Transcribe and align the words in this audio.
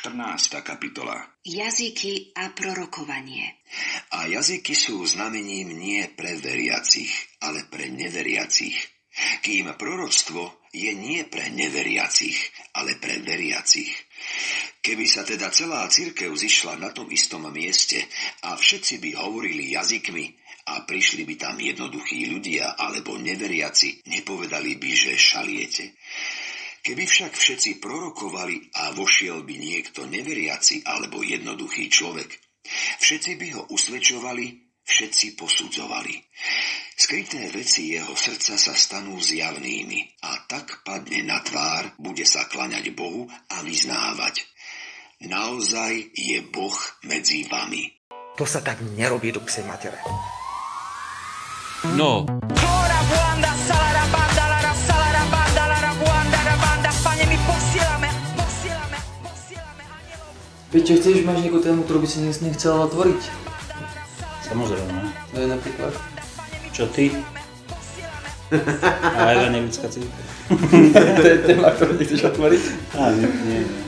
14. 0.00 0.64
kapitola. 0.64 1.12
Jazyky 1.44 2.32
a 2.32 2.48
prorokovanie. 2.56 3.60
A 4.16 4.24
jazyky 4.32 4.72
sú 4.72 5.04
znamením 5.04 5.76
nie 5.76 6.08
pre 6.08 6.40
veriacich, 6.40 7.12
ale 7.44 7.68
pre 7.68 7.92
neveriacich. 7.92 8.80
Kým 9.44 9.76
proroctvo 9.76 10.64
je 10.72 10.96
nie 10.96 11.28
pre 11.28 11.52
neveriacich, 11.52 12.32
ale 12.80 12.96
pre 12.96 13.20
veriacich. 13.20 13.92
Keby 14.80 15.04
sa 15.04 15.20
teda 15.20 15.52
celá 15.52 15.84
církev 15.84 16.32
zišla 16.32 16.80
na 16.80 16.96
tom 16.96 17.12
istom 17.12 17.44
mieste 17.52 18.00
a 18.48 18.56
všetci 18.56 19.04
by 19.04 19.20
hovorili 19.20 19.76
jazykmi 19.76 20.24
a 20.72 20.88
prišli 20.88 21.28
by 21.28 21.34
tam 21.36 21.60
jednoduchí 21.60 22.24
ľudia 22.24 22.72
alebo 22.80 23.20
neveriaci, 23.20 24.08
nepovedali 24.08 24.80
by, 24.80 24.90
že 24.96 25.20
šaliete. 25.20 25.92
Keby 26.80 27.04
však 27.04 27.32
všetci 27.36 27.76
prorokovali 27.76 28.72
a 28.80 28.96
vošiel 28.96 29.44
by 29.44 29.54
niekto 29.60 30.08
neveriaci 30.08 30.80
alebo 30.88 31.20
jednoduchý 31.20 31.92
človek, 31.92 32.30
všetci 33.04 33.36
by 33.36 33.46
ho 33.56 33.62
usvedčovali, 33.68 34.46
všetci 34.80 35.26
posudzovali. 35.36 36.14
Skryté 36.96 37.52
veci 37.52 37.92
jeho 37.96 38.12
srdca 38.16 38.56
sa 38.56 38.74
stanú 38.76 39.20
zjavnými 39.20 40.24
a 40.24 40.44
tak 40.48 40.84
padne 40.84 41.20
na 41.24 41.40
tvár, 41.40 41.96
bude 42.00 42.24
sa 42.24 42.48
klaňať 42.48 42.92
Bohu 42.96 43.28
a 43.28 43.56
vyznávať. 43.60 44.44
Naozaj 45.20 46.16
je 46.16 46.40
Boh 46.48 46.76
medzi 47.04 47.44
vami. 47.44 47.92
To 48.40 48.44
sa 48.48 48.64
tak 48.64 48.80
nerobí 48.96 49.32
do 49.32 49.44
psej 49.44 49.68
matere. 49.68 50.00
No, 51.96 52.24
Ora 52.60 53.00
Peťo, 60.70 60.94
chceš, 61.02 61.26
máš 61.26 61.42
nejakú 61.42 61.58
tému, 61.58 61.82
ktorú 61.82 61.98
by 61.98 62.08
si 62.08 62.22
dnes 62.22 62.38
nechcel 62.46 62.78
otvoriť? 62.86 63.22
samozrejme. 64.50 64.90
To 65.30 65.36
je 65.38 65.46
napríklad. 65.46 65.92
Čo 66.70 66.86
ty? 66.90 67.10
A 69.18 69.34
evangelická 69.34 69.86
církev. 69.86 70.24
to 71.18 71.22
je 71.26 71.36
téma, 71.46 71.70
ktorú 71.74 71.98
nechceš 71.98 72.22
otvoriť? 72.34 72.62
Á, 72.98 73.14
nie, 73.14 73.26
nie, 73.46 73.62
nie. 73.66 73.82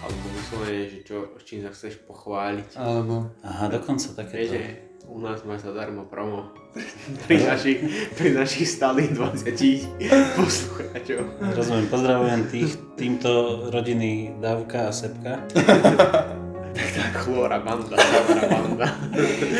Alebo 0.00 0.24
vyslovene, 0.36 0.84
že 0.88 0.98
čo, 1.04 1.32
s 1.36 1.42
čím 1.44 1.60
sa 1.64 1.72
chceš 1.72 2.00
pochváliť. 2.04 2.76
Alebo... 2.76 3.32
Aha, 3.44 3.68
dokonca 3.72 4.12
Vieš, 4.12 4.16
takéto. 4.16 4.52
že 4.52 4.60
u 5.08 5.18
nás 5.20 5.44
má 5.44 5.58
zadarmo 5.58 6.04
promo 6.04 6.50
pri 7.26 7.42
našich, 7.46 7.78
pri 8.14 8.34
našich 8.34 8.68
stálych 8.68 9.12
20 9.14 10.38
poslucháčov. 10.38 11.20
Rozumiem, 11.54 11.86
pozdravujem 11.90 12.40
tých, 12.48 12.72
týmto 12.94 13.66
rodiny 13.70 14.38
Dávka 14.38 14.88
a 14.88 14.92
Sepka. 14.92 15.42
Tak 16.72 17.28
chlóra 17.28 17.60
banda, 17.60 18.00
chlóra 18.00 18.48
banda. 18.48 18.88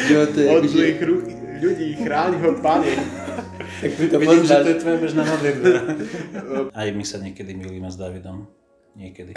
Jo, 0.09 0.25
to 0.33 0.39
je 0.41 0.49
Od 0.49 0.65
zlých 0.65 0.97
rú- 1.05 1.29
ľudí 1.61 2.01
chráň 2.01 2.41
ho, 2.41 2.57
pane. 2.57 2.89
Tak 3.85 3.91
tom 4.09 4.21
Vidím, 4.25 4.49
že 4.49 4.57
to 4.65 4.71
je 4.73 4.79
tvoja 4.81 4.97
bežná 4.97 5.23
modlitba. 5.29 5.71
Aj 6.73 6.89
my 6.89 7.05
sa 7.05 7.21
niekedy 7.21 7.53
milíme 7.53 7.93
s 7.93 8.01
Davidom. 8.01 8.49
Niekedy. 8.97 9.37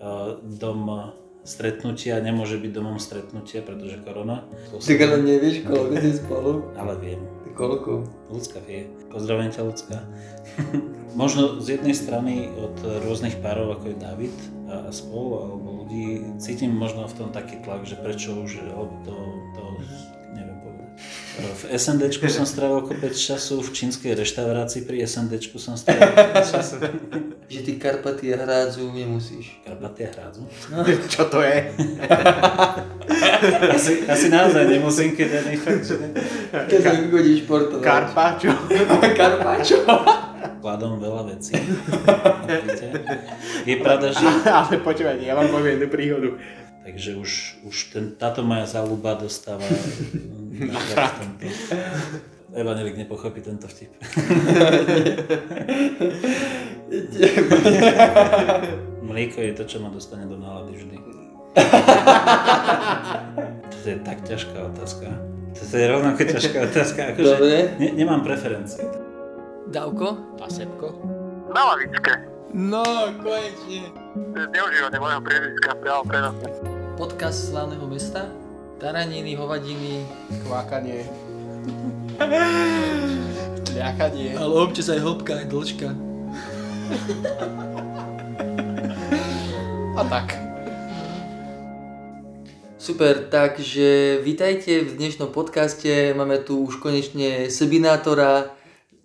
Uh, 0.00 0.40
Dom 0.64 0.88
uh, 0.88 1.12
stretnutia 1.44 2.20
nemôže 2.20 2.60
byť 2.60 2.70
domom 2.72 2.96
stretnutia, 3.00 3.64
pretože 3.64 4.00
korona. 4.04 4.44
Tak 4.72 4.98
ale 5.00 5.16
nevieš, 5.24 5.64
koľko 5.64 5.94
si 5.98 6.12
spolu? 6.20 6.50
Ale 6.76 6.94
viem. 7.00 7.20
Ty 7.44 7.50
koľko? 7.56 7.92
Ľudská 8.28 8.58
vie. 8.68 8.86
Pozdravujem 9.08 9.50
ťa, 9.50 9.62
ľudská. 9.64 9.98
Možno 11.20 11.58
z 11.58 11.80
jednej 11.80 11.96
strany 11.96 12.52
od 12.54 12.76
rôznych 13.02 13.42
párov, 13.42 13.74
ako 13.74 13.90
je 13.90 13.96
David 13.98 14.36
a, 14.70 14.86
a 14.86 14.90
spol, 14.94 15.42
alebo 15.42 15.82
ľudí, 15.82 16.38
cítim 16.38 16.70
možno 16.70 17.10
v 17.10 17.16
tom 17.18 17.28
taký 17.34 17.58
tlak, 17.66 17.82
že 17.82 17.98
prečo 17.98 18.30
už, 18.38 18.62
alebo 18.70 18.94
to, 19.02 19.14
to 19.58 19.60
povedať. 19.74 20.19
V 21.40 21.62
SNDčku 21.72 22.28
som 22.28 22.44
strávil 22.44 22.84
kopec 22.84 23.16
času, 23.16 23.64
v 23.64 23.70
čínskej 23.72 24.12
reštaurácii 24.12 24.84
pri 24.84 25.08
SNDčku 25.08 25.56
som 25.56 25.74
strávil 25.76 26.12
kopec 26.12 26.46
času. 26.54 26.76
Že 27.48 27.60
ty 27.64 27.72
Karpaty 27.80 28.36
a 28.36 28.44
hrádzu 28.44 28.92
nemusíš. 28.92 29.58
Karpatia 29.64 30.12
hrádzu. 30.12 30.44
Čo 31.12 31.32
to 31.32 31.40
je? 31.40 31.56
Asi, 33.72 34.04
asi 34.04 34.28
naozaj 34.28 34.68
nemusím, 34.68 35.16
keď 35.16 35.28
ja 35.32 35.40
nefakt, 35.48 35.80
že 35.80 35.96
ne. 35.96 36.12
Keď 36.52 36.80
sa 36.84 36.92
vygodíš 36.92 37.48
športovať. 37.48 37.80
Karpáčo. 37.80 38.52
Karpačo. 39.16 39.80
Kladom 40.60 41.00
veľa 41.00 41.32
vecí. 41.32 41.56
Je 43.64 43.76
pravda, 43.80 44.12
že 44.12 44.24
Ale 44.44 44.76
počúvaj, 44.84 45.24
ja 45.24 45.32
vám 45.32 45.48
poviem 45.48 45.80
jednu 45.80 45.88
príhodu. 45.88 46.28
Takže 46.80 47.12
už, 47.16 47.60
už 47.68 47.76
ten, 47.92 48.04
táto 48.16 48.40
moja 48.40 48.64
záľuba 48.64 49.20
dostáva 49.20 49.62
na 50.72 50.80
tento. 51.12 51.44
Evanelik 52.50 52.98
nepochopí 52.98 53.44
tento 53.44 53.68
vtip. 53.70 53.94
Mlieko 59.06 59.38
je 59.40 59.52
to, 59.54 59.64
čo 59.64 59.78
ma 59.78 59.88
dostane 59.90 60.26
do 60.26 60.34
nálady 60.34 60.74
vždy. 60.74 60.96
Toto 63.70 63.86
je 63.86 63.98
tak 64.02 64.18
ťažká 64.26 64.58
otázka. 64.74 65.06
Toto 65.54 65.74
je 65.74 65.86
rovnako 65.86 66.20
ťažká 66.26 66.58
otázka. 66.70 67.00
Akože 67.14 67.34
Dobre. 67.38 67.58
ne, 67.78 67.88
nemám 67.94 68.22
preferencie. 68.22 68.82
Davko? 69.70 70.38
A 70.42 70.46
Sepko? 70.50 70.88
No, 72.50 72.82
konečne. 73.22 73.94
Zneužívanie 74.34 74.98
mojho 74.98 75.22
priezviska 75.22 75.70
priamo 75.78 76.02
prenosne. 76.02 76.50
Podcast 76.98 77.54
slávneho 77.54 77.86
mesta. 77.86 78.26
Taraniny, 78.82 79.38
hovadiny. 79.38 80.02
Kvákanie. 80.42 81.06
Ľakanie. 83.78 84.34
Ale 84.34 84.54
občas 84.66 84.90
aj 84.90 84.98
hĺbka, 84.98 85.32
aj 85.38 85.46
dĺžka. 85.46 85.88
A 89.98 90.02
tak. 90.10 90.34
Super, 92.82 93.30
takže 93.30 94.18
vítajte 94.26 94.82
v 94.90 94.98
dnešnom 94.98 95.30
podcaste. 95.30 96.18
Máme 96.18 96.42
tu 96.42 96.66
už 96.66 96.82
konečne 96.82 97.46
Sebinátora, 97.46 98.58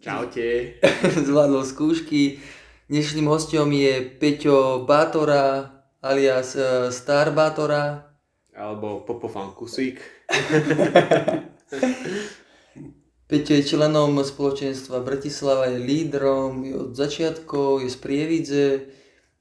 Čaute. 0.06 0.78
zvládol 1.26 1.66
skúšky. 1.66 2.38
Dnešným 2.86 3.26
hostom 3.34 3.74
je 3.74 3.98
Peťo 3.98 4.86
Bátora, 4.86 5.74
alias 6.06 6.54
eh, 6.54 6.94
Star 6.94 7.34
Bátora. 7.34 8.14
Alebo 8.54 9.02
Popofan 9.02 9.58
Kusík. 9.58 9.98
Peťo 13.30 13.58
je 13.58 13.66
členom 13.66 14.14
spoločenstva 14.22 15.02
Bratislava, 15.02 15.66
je 15.66 15.82
lídrom 15.82 16.62
je 16.62 16.78
od 16.78 16.94
začiatkov, 16.94 17.82
je 17.82 17.90
z 17.90 17.98
Prievidze, 17.98 18.86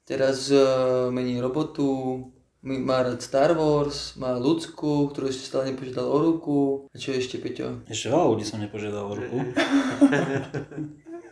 teraz 0.08 0.48
eh, 0.48 0.64
mení 1.12 1.36
robotu, 1.36 2.24
má 2.64 3.04
rád 3.04 3.20
Star 3.20 3.52
Wars, 3.52 4.16
má 4.16 4.40
ľudskú, 4.40 5.12
ktorú 5.12 5.28
ešte 5.28 5.52
stále 5.52 5.76
nepožiadal 5.76 6.08
o 6.08 6.16
ruku. 6.16 6.88
A 6.88 6.96
čo 6.96 7.12
ešte, 7.12 7.36
Peťo? 7.36 7.84
Ešte 7.92 8.08
veľa 8.08 8.24
ľudí 8.24 8.44
som 8.48 8.56
nepožiadal 8.56 9.04
o 9.04 9.12
ruku. 9.12 9.36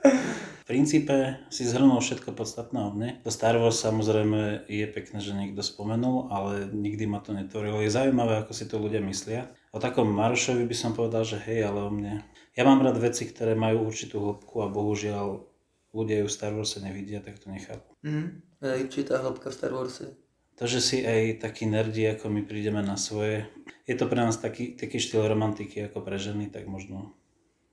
V 0.62 0.70
princípe 0.70 1.42
si 1.50 1.66
zhrnul 1.66 1.98
všetko 1.98 2.38
podstatné 2.38 2.78
od 2.86 2.94
mne. 2.94 3.10
To 3.26 3.34
Star 3.34 3.58
Wars 3.58 3.82
samozrejme 3.82 4.70
je 4.70 4.86
pekné, 4.86 5.18
že 5.18 5.34
niekto 5.34 5.58
spomenul, 5.58 6.30
ale 6.30 6.70
nikdy 6.70 7.02
ma 7.10 7.18
to 7.18 7.34
netvorilo. 7.34 7.82
Je 7.82 7.90
zaujímavé, 7.90 8.38
ako 8.38 8.54
si 8.54 8.70
to 8.70 8.78
ľudia 8.78 9.02
myslia. 9.02 9.50
O 9.74 9.82
takom 9.82 10.06
Marošovi 10.06 10.62
by 10.62 10.76
som 10.78 10.94
povedal, 10.94 11.26
že 11.26 11.42
hej, 11.42 11.66
ale 11.66 11.82
o 11.82 11.90
mne. 11.90 12.22
Ja 12.54 12.62
mám 12.62 12.78
rád 12.78 13.02
veci, 13.02 13.26
ktoré 13.26 13.58
majú 13.58 13.90
určitú 13.90 14.22
hĺbku 14.22 14.62
a 14.62 14.70
bohužiaľ 14.70 15.42
ľudia 15.90 16.22
ju 16.22 16.26
v 16.30 16.36
Star 16.38 16.54
Warse 16.54 16.78
nevidia, 16.78 17.18
tak 17.18 17.42
to 17.42 17.50
nechápu. 17.50 17.98
Hm? 18.06 18.46
Ej, 18.62 18.86
či 18.86 19.02
tá 19.02 19.18
hĺbka 19.18 19.50
v 19.50 19.56
Star 19.58 19.74
Warse? 19.74 20.14
To, 20.62 20.70
že 20.70 20.78
si 20.78 21.02
aj 21.02 21.42
takí 21.42 21.66
nerdi, 21.66 22.06
ako 22.06 22.30
my 22.30 22.46
prídeme 22.46 22.86
na 22.86 22.94
svoje, 22.94 23.50
je 23.82 23.98
to 23.98 24.06
pre 24.06 24.20
nás 24.22 24.38
taký, 24.38 24.78
taký 24.78 25.02
štýl 25.02 25.26
romantiky 25.26 25.90
ako 25.90 26.06
pre 26.06 26.22
ženy, 26.22 26.54
tak 26.54 26.70
možno, 26.70 27.18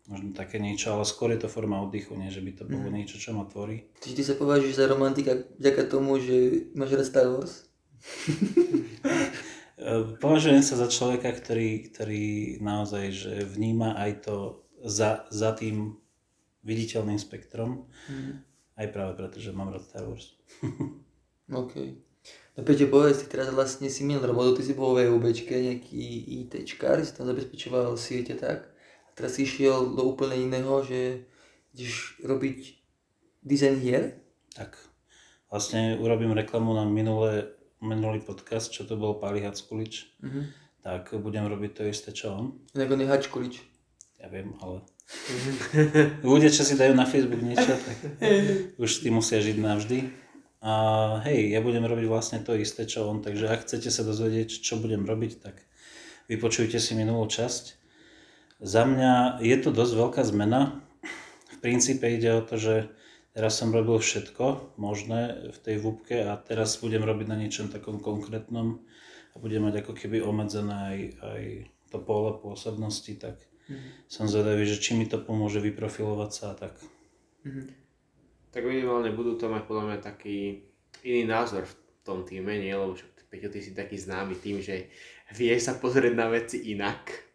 možno 0.10 0.34
také 0.34 0.58
niečo, 0.58 0.98
ale 0.98 1.06
skôr 1.06 1.30
je 1.30 1.46
to 1.46 1.54
forma 1.54 1.78
oddychu, 1.86 2.18
nie 2.18 2.34
že 2.34 2.42
by 2.42 2.52
to 2.58 2.64
bolo 2.66 2.90
niečo, 2.90 3.22
čo 3.22 3.38
ma 3.38 3.46
tvorí. 3.46 3.86
Čiže 4.02 4.18
ty 4.18 4.24
sa 4.26 4.34
považuješ 4.34 4.82
za 4.82 4.90
romantika 4.90 5.38
vďaka 5.62 5.86
tomu, 5.86 6.18
že 6.18 6.66
máš 6.74 6.98
rád 6.98 7.08
Star 7.08 7.28
Wars? 7.30 7.54
E, 9.80 10.20
Považujem 10.20 10.60
sa 10.60 10.76
za 10.76 10.92
človeka, 10.92 11.32
ktorý, 11.32 11.88
ktorý 11.88 12.60
naozaj 12.60 13.16
že 13.16 13.34
vníma 13.48 13.96
aj 13.96 14.28
to 14.28 14.68
za, 14.84 15.24
za 15.32 15.56
tým 15.56 15.96
viditeľným 16.68 17.16
spektrom, 17.16 17.88
aj 18.76 18.88
práve 18.92 19.16
preto, 19.16 19.40
že 19.40 19.56
mám 19.56 19.72
rád 19.72 19.88
Star 19.88 20.04
Wars. 20.04 20.36
OK. 21.64 21.96
No 22.60 22.68
Peťo, 22.68 22.92
povedz, 22.92 23.24
ty 23.24 23.32
teraz 23.32 23.48
vlastne 23.56 23.88
si 23.88 24.04
minul 24.04 24.28
robotu, 24.28 24.60
ty 24.60 24.68
si 24.68 24.76
bol 24.76 25.00
v 25.00 25.08
VUBčke, 25.16 25.56
nejaký 25.56 26.04
ITčkár, 26.44 27.00
si 27.00 27.16
tam 27.16 27.32
zabezpečoval 27.32 27.96
siete 27.96 28.36
tak. 28.36 28.68
Teraz 29.20 29.36
išiel 29.36 30.00
do 30.00 30.08
úplne 30.08 30.40
iného, 30.40 30.80
že 30.80 31.28
ideš 31.76 32.16
robiť 32.24 32.80
design 33.44 33.84
hier? 33.84 34.16
Tak 34.56 34.80
vlastne 35.52 36.00
urobím 36.00 36.32
reklamu 36.32 36.72
na 36.72 36.88
minulé 36.88 37.52
minulý 37.80 38.20
podcast, 38.20 38.72
čo 38.72 38.84
to 38.84 38.96
bol 38.96 39.20
Pali 39.20 39.40
Hackulič, 39.40 40.20
Mhm. 40.20 40.42
tak 40.84 41.16
budem 41.20 41.48
robiť 41.48 41.72
to 41.76 41.84
isté, 41.88 42.12
čo 42.12 42.32
on. 42.36 42.46
Inak 42.76 42.92
on 42.92 43.00
je 43.00 43.08
Hačkulič. 43.08 43.56
Ja 44.20 44.28
viem, 44.28 44.52
ale... 44.60 44.84
Ľudia, 46.28 46.52
čo 46.52 46.68
si 46.68 46.76
dajú 46.76 46.92
na 46.92 47.08
Facebook 47.08 47.40
niečo, 47.40 47.72
tak 47.72 47.98
už 48.76 48.90
s 48.92 49.00
tým 49.00 49.16
musia 49.16 49.40
žiť 49.40 49.58
navždy. 49.58 50.00
A 50.60 50.74
hej, 51.24 51.56
ja 51.56 51.64
budem 51.64 51.88
robiť 51.88 52.04
vlastne 52.04 52.44
to 52.44 52.52
isté, 52.60 52.84
čo 52.84 53.08
on, 53.08 53.24
takže 53.24 53.48
ak 53.48 53.64
chcete 53.64 53.88
sa 53.88 54.04
dozvedieť, 54.04 54.60
čo 54.60 54.76
budem 54.76 55.08
robiť, 55.08 55.40
tak 55.40 55.56
vypočujte 56.28 56.76
si 56.84 57.00
minulú 57.00 57.32
časť. 57.32 57.79
Za 58.60 58.84
mňa 58.84 59.40
je 59.40 59.56
to 59.60 59.72
dosť 59.72 59.94
veľká 59.96 60.22
zmena. 60.28 60.84
V 61.56 61.58
princípe 61.64 62.08
ide 62.08 62.40
o 62.40 62.44
to, 62.44 62.60
že 62.60 62.92
teraz 63.32 63.60
som 63.60 63.72
robil 63.72 64.00
všetko 64.00 64.76
možné 64.76 65.52
v 65.56 65.58
tej 65.64 65.76
vúbke 65.80 66.28
a 66.28 66.36
teraz 66.36 66.76
budem 66.80 67.04
robiť 67.04 67.28
na 67.28 67.40
niečom 67.40 67.72
takom 67.72 68.04
konkrétnom 68.04 68.84
a 69.32 69.36
budem 69.40 69.64
mať 69.64 69.84
ako 69.84 69.94
keby 69.96 70.20
obmedzené 70.20 70.76
aj, 70.76 71.00
aj 71.24 71.44
to 71.90 71.98
pole 72.04 72.36
pôsobnosti, 72.40 73.16
tak 73.16 73.40
som 74.10 74.26
zvedavý, 74.26 74.66
že 74.66 74.82
či 74.82 74.98
mi 74.98 75.06
to 75.06 75.22
pomôže 75.22 75.62
vyprofilovať 75.62 76.32
sa 76.34 76.46
a 76.52 76.56
tak. 76.58 76.74
Tak 78.50 78.66
minimálne 78.66 79.14
budú 79.14 79.38
to 79.38 79.46
mať 79.46 79.70
podľa 79.70 79.84
mňa 79.86 80.00
taký 80.02 80.66
iný 81.06 81.30
názor 81.30 81.70
v 81.70 81.74
tom 82.02 82.26
týme, 82.26 82.58
nie? 82.58 82.74
Lebo 82.74 82.98
Peťo, 83.30 83.54
ty 83.54 83.62
si 83.62 83.78
taký 83.78 83.94
známy 83.94 84.42
tým, 84.42 84.58
že 84.58 84.90
vie 85.38 85.54
sa 85.62 85.78
pozrieť 85.78 86.18
na 86.18 86.34
veci 86.34 86.74
inak. 86.74 87.29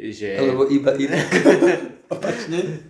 Že, 0.00 0.28
Alebo 0.40 0.64
iba 0.72 0.96
inak. 0.96 1.28
Opačne. 2.14 2.80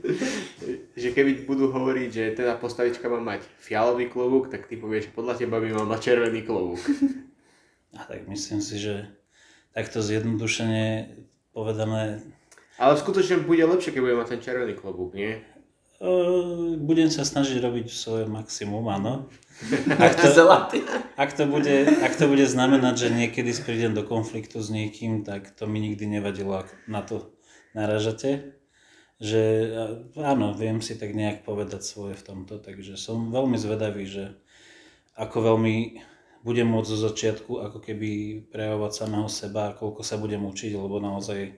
že 0.95 1.11
keby 1.11 1.45
budú 1.45 1.69
hovoriť, 1.75 2.09
že 2.09 2.25
teda 2.39 2.55
postavička 2.57 3.11
má 3.11 3.19
mať 3.19 3.43
fialový 3.59 4.07
klobúk, 4.07 4.47
tak 4.49 4.71
ty 4.71 4.79
povieš, 4.79 5.11
že 5.11 5.17
podľa 5.19 5.35
teba 5.43 5.59
by 5.59 5.75
mal 5.75 5.91
mať 5.91 6.01
červený 6.07 6.47
klobúk. 6.47 6.81
A 7.99 8.07
tak 8.07 8.31
myslím 8.31 8.62
si, 8.62 8.79
že 8.79 9.11
takto 9.75 9.99
zjednodušene 9.99 11.11
povedané, 11.51 12.23
Ale 12.79 12.95
skutočne 12.95 13.43
bude 13.43 13.67
lepšie, 13.67 13.91
keď 13.91 14.01
bude 14.01 14.17
mať 14.23 14.29
ten 14.39 14.41
červený 14.41 14.79
klobúk, 14.79 15.19
nie? 15.19 15.43
E, 16.00 16.11
budem 16.81 17.12
sa 17.12 17.23
snažiť 17.23 17.61
robiť 17.61 17.87
svoje 17.93 18.25
maximum, 18.26 18.88
áno. 18.88 19.29
Ak 20.00 20.17
to, 20.17 20.32
ak, 21.20 21.31
to 21.37 21.44
bude, 21.44 21.85
ak 22.00 22.17
to 22.17 22.25
bude 22.25 22.49
znamenať, 22.49 22.94
že 22.97 23.08
niekedy 23.12 23.52
prídem 23.61 23.93
do 23.93 24.08
konfliktu 24.08 24.56
s 24.64 24.73
niekým, 24.73 25.20
tak 25.20 25.52
to 25.52 25.69
mi 25.69 25.85
nikdy 25.85 26.08
nevadilo, 26.08 26.64
ak 26.64 26.69
na 26.88 27.05
to 27.05 27.29
naražate. 27.76 28.56
Že 29.20 29.43
a, 29.76 29.85
áno, 30.32 30.56
viem 30.56 30.81
si 30.81 30.97
tak 30.97 31.12
nejak 31.12 31.44
povedať 31.44 31.85
svoje 31.85 32.17
v 32.17 32.25
tomto, 32.25 32.56
takže 32.56 32.96
som 32.96 33.29
veľmi 33.29 33.61
zvedavý, 33.61 34.08
že 34.08 34.41
ako 35.20 35.53
veľmi 35.53 36.00
budem 36.41 36.64
môcť 36.64 36.88
zo 36.88 36.99
začiatku 37.12 37.61
ako 37.61 37.79
keby 37.85 38.43
prejavovať 38.49 38.93
samého 38.96 39.29
seba 39.29 39.76
koľko 39.76 40.00
sa 40.00 40.17
budem 40.17 40.41
učiť, 40.41 40.73
lebo 40.73 40.96
naozaj 40.96 41.53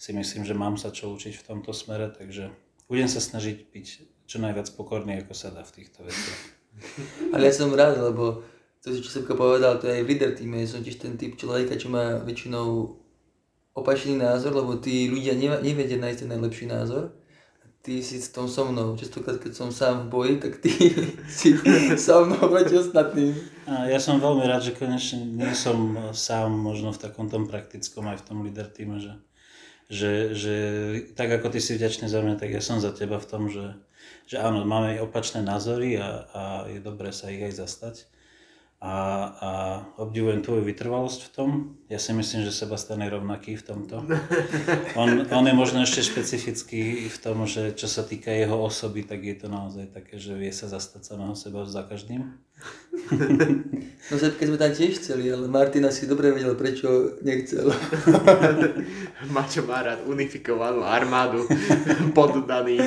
si 0.00 0.10
myslím, 0.14 0.46
že 0.46 0.54
mám 0.54 0.78
sa 0.78 0.94
čo 0.94 1.10
učiť 1.12 1.34
v 1.34 1.46
tomto 1.50 1.74
smere, 1.74 2.14
takže 2.14 2.54
budem 2.90 3.06
sa 3.06 3.22
snažiť 3.22 3.70
byť 3.70 3.86
čo 4.26 4.42
najviac 4.42 4.66
pokorný, 4.74 5.22
ako 5.22 5.34
sa 5.34 5.54
dá 5.54 5.62
v 5.62 5.74
týchto 5.78 6.02
veciach. 6.02 6.40
Ale 7.34 7.46
ja 7.46 7.54
som 7.54 7.70
rád, 7.70 8.02
lebo 8.02 8.42
to, 8.82 8.90
čo 8.90 9.10
Sebka 9.10 9.38
povedal, 9.38 9.78
to 9.78 9.86
je 9.86 10.00
aj 10.00 10.04
v 10.04 10.10
líder 10.10 10.30
týme. 10.34 10.58
Som 10.66 10.82
tiež 10.82 10.98
ten 10.98 11.14
typ 11.14 11.38
človeka, 11.38 11.78
čo 11.78 11.92
má 11.92 12.18
väčšinou 12.24 12.96
opačný 13.76 14.18
názor, 14.18 14.56
lebo 14.56 14.80
tí 14.80 15.06
ľudia 15.06 15.36
nevedia 15.38 16.00
nájsť 16.00 16.26
ten 16.26 16.30
najlepší 16.32 16.66
názor. 16.66 17.14
Ty 17.80 18.04
si 18.04 18.20
s 18.20 18.28
tom 18.28 18.44
so 18.44 18.68
mnou. 18.68 18.92
Častokrát, 18.92 19.40
keď 19.40 19.52
som 19.56 19.68
sám 19.72 20.04
v 20.04 20.10
boji, 20.12 20.34
tak 20.36 20.60
ty 20.60 20.68
si 21.28 21.56
so 21.96 22.28
mnou 22.28 22.44
proti 22.48 22.76
ostatným. 22.76 23.32
A 23.68 23.88
ja 23.88 23.96
som 23.96 24.20
veľmi 24.20 24.44
rád, 24.44 24.64
že 24.64 24.76
konečne 24.76 25.24
nie 25.24 25.52
som 25.56 25.96
sám 26.12 26.52
možno 26.52 26.92
v 26.92 27.00
takom 27.00 27.32
tom 27.32 27.48
praktickom 27.48 28.04
aj 28.08 28.20
v 28.20 28.26
tom 28.26 28.44
líder 28.44 28.68
týme, 28.68 29.00
že, 29.00 29.16
že, 29.90 30.38
že 30.38 30.56
tak 31.18 31.34
ako 31.34 31.50
ty 31.50 31.58
si 31.58 31.74
vďačný 31.74 32.06
za 32.06 32.22
mňa, 32.22 32.38
tak 32.38 32.54
ja 32.54 32.62
som 32.62 32.78
za 32.78 32.94
teba 32.94 33.18
v 33.18 33.26
tom, 33.26 33.50
že, 33.50 33.74
že 34.30 34.38
áno, 34.38 34.62
máme 34.62 34.94
aj 34.96 35.10
opačné 35.10 35.42
názory 35.42 35.98
a, 35.98 36.30
a 36.30 36.42
je 36.70 36.78
dobré 36.78 37.10
sa 37.10 37.26
ich 37.26 37.42
aj 37.42 37.58
zastať. 37.58 37.96
A, 38.80 38.96
a 39.28 39.50
obdivujem 40.00 40.40
tvoju 40.40 40.64
vytrvalosť 40.64 41.20
v 41.28 41.30
tom. 41.36 41.50
Ja 41.92 42.00
si 42.00 42.16
myslím, 42.16 42.48
že 42.48 42.54
Sebastian 42.54 43.04
je 43.04 43.12
rovnaký 43.12 43.60
v 43.60 43.66
tomto. 43.66 44.00
On, 45.00 45.28
on 45.28 45.44
je 45.44 45.52
možno 45.52 45.84
ešte 45.84 46.00
špecifický 46.00 47.12
v 47.12 47.18
tom, 47.20 47.44
že 47.44 47.76
čo 47.76 47.84
sa 47.84 48.00
týka 48.08 48.32
jeho 48.32 48.56
osoby, 48.56 49.04
tak 49.04 49.20
je 49.20 49.36
to 49.36 49.52
naozaj 49.52 49.84
také, 49.92 50.16
že 50.16 50.32
vie 50.32 50.48
sa 50.48 50.64
zastať 50.64 51.12
samého 51.12 51.36
seba 51.36 51.68
za 51.68 51.84
každým. 51.84 52.40
No 54.10 54.18
Sebke 54.18 54.46
sme 54.46 54.58
tam 54.58 54.74
tiež 54.74 54.98
chceli, 54.98 55.30
ale 55.30 55.46
Martina 55.46 55.94
si 55.94 56.10
dobre 56.10 56.34
vedel, 56.34 56.58
prečo 56.58 57.14
nechcel. 57.22 57.70
Mačo 59.34 59.62
má 59.62 59.86
rád 59.86 60.02
unifikovanú 60.10 60.82
armádu 60.82 61.46
poddaný. 62.18 62.82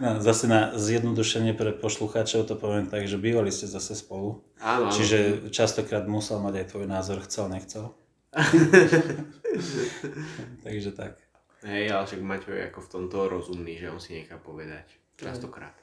No, 0.00 0.16
zase 0.18 0.48
na 0.48 0.72
zjednodušenie 0.74 1.52
pre 1.54 1.76
poslucháčov 1.76 2.48
to 2.48 2.56
poviem 2.56 2.88
tak, 2.88 3.04
že 3.04 3.20
bývali 3.20 3.52
ste 3.52 3.68
zase 3.68 3.94
spolu. 3.94 4.40
Áno. 4.58 4.90
Čiže 4.90 5.52
častokrát 5.52 6.08
musel 6.08 6.40
mať 6.40 6.64
aj 6.64 6.66
tvoj 6.72 6.86
názor, 6.88 7.20
chcel, 7.28 7.52
nechcel. 7.52 7.92
Takže 10.64 10.90
tak. 10.96 11.20
Hej, 11.60 11.92
ale 11.92 12.08
však 12.08 12.22
Maťo 12.24 12.56
je 12.56 12.62
ako 12.72 12.80
v 12.80 12.88
tomto 12.88 13.28
rozumný, 13.28 13.76
že 13.76 13.92
on 13.92 14.00
si 14.00 14.16
nechá 14.16 14.40
povedať. 14.40 14.99
Častokrát. 15.20 15.76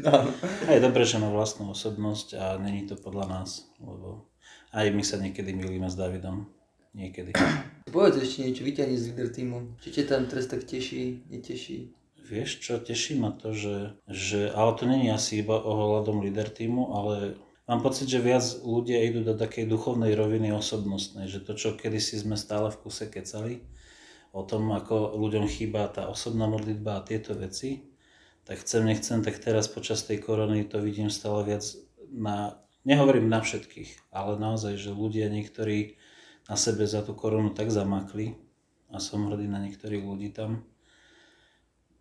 A 0.68 0.68
je 0.76 0.80
dobré, 0.84 1.08
že 1.08 1.16
má 1.16 1.32
vlastnú 1.32 1.72
osobnosť 1.72 2.36
a 2.36 2.44
není 2.60 2.84
to 2.84 2.96
podľa 2.96 3.40
nás, 3.40 3.72
lebo 3.80 4.28
aj 4.76 4.92
my 4.92 5.02
sa 5.02 5.16
niekedy 5.16 5.56
milíme 5.56 5.88
s 5.88 5.96
Davidom. 5.96 6.48
Niekedy. 6.92 7.32
Povedz 7.94 8.20
ešte 8.20 8.44
niečo, 8.44 8.66
vyťahni 8.66 8.96
z 8.98 9.04
líder 9.14 9.28
týmu. 9.30 9.58
Či 9.80 9.88
ťa 10.00 10.04
tam 10.10 10.22
teraz 10.26 10.46
tak 10.50 10.66
teší, 10.66 11.26
neteší? 11.30 11.94
Vieš 12.30 12.62
čo, 12.62 12.78
teší 12.78 13.18
ma 13.18 13.34
to, 13.34 13.50
že, 13.50 13.98
že 14.06 14.50
ale 14.54 14.70
to 14.78 14.86
není 14.86 15.10
asi 15.10 15.42
iba 15.42 15.58
ohľadom 15.58 16.22
líder 16.22 16.46
týmu, 16.46 16.94
ale 16.94 17.38
mám 17.66 17.82
pocit, 17.82 18.06
že 18.06 18.22
viac 18.22 18.42
ľudia 18.62 19.02
idú 19.02 19.26
do 19.26 19.34
takej 19.34 19.66
duchovnej 19.66 20.14
roviny 20.14 20.54
osobnostnej, 20.54 21.26
že 21.26 21.42
to, 21.42 21.58
čo 21.58 21.74
kedysi 21.74 22.22
sme 22.22 22.38
stále 22.38 22.70
v 22.70 22.78
kuse 22.86 23.10
kecali, 23.10 23.66
o 24.30 24.46
tom, 24.46 24.70
ako 24.70 25.18
ľuďom 25.18 25.50
chýba 25.50 25.90
tá 25.90 26.06
osobná 26.06 26.46
modlitba 26.46 27.02
a 27.02 27.06
tieto 27.06 27.34
veci, 27.34 27.89
tak 28.50 28.66
chcem, 28.66 28.82
nechcem, 28.82 29.22
tak 29.22 29.38
teraz 29.38 29.70
počas 29.70 30.02
tej 30.02 30.18
korony 30.18 30.66
to 30.66 30.82
vidím 30.82 31.06
stále 31.06 31.46
viac 31.46 31.62
na, 32.10 32.58
nehovorím 32.82 33.30
na 33.30 33.46
všetkých, 33.46 34.10
ale 34.10 34.42
naozaj, 34.42 34.74
že 34.74 34.90
ľudia 34.90 35.30
niektorí 35.30 35.94
na 36.50 36.58
sebe 36.58 36.82
za 36.82 37.06
tú 37.06 37.14
koronu 37.14 37.54
tak 37.54 37.70
zamakli 37.70 38.34
a 38.90 38.98
som 38.98 39.30
hrdý 39.30 39.46
na 39.46 39.62
niektorých 39.62 40.02
ľudí 40.02 40.34
tam, 40.34 40.66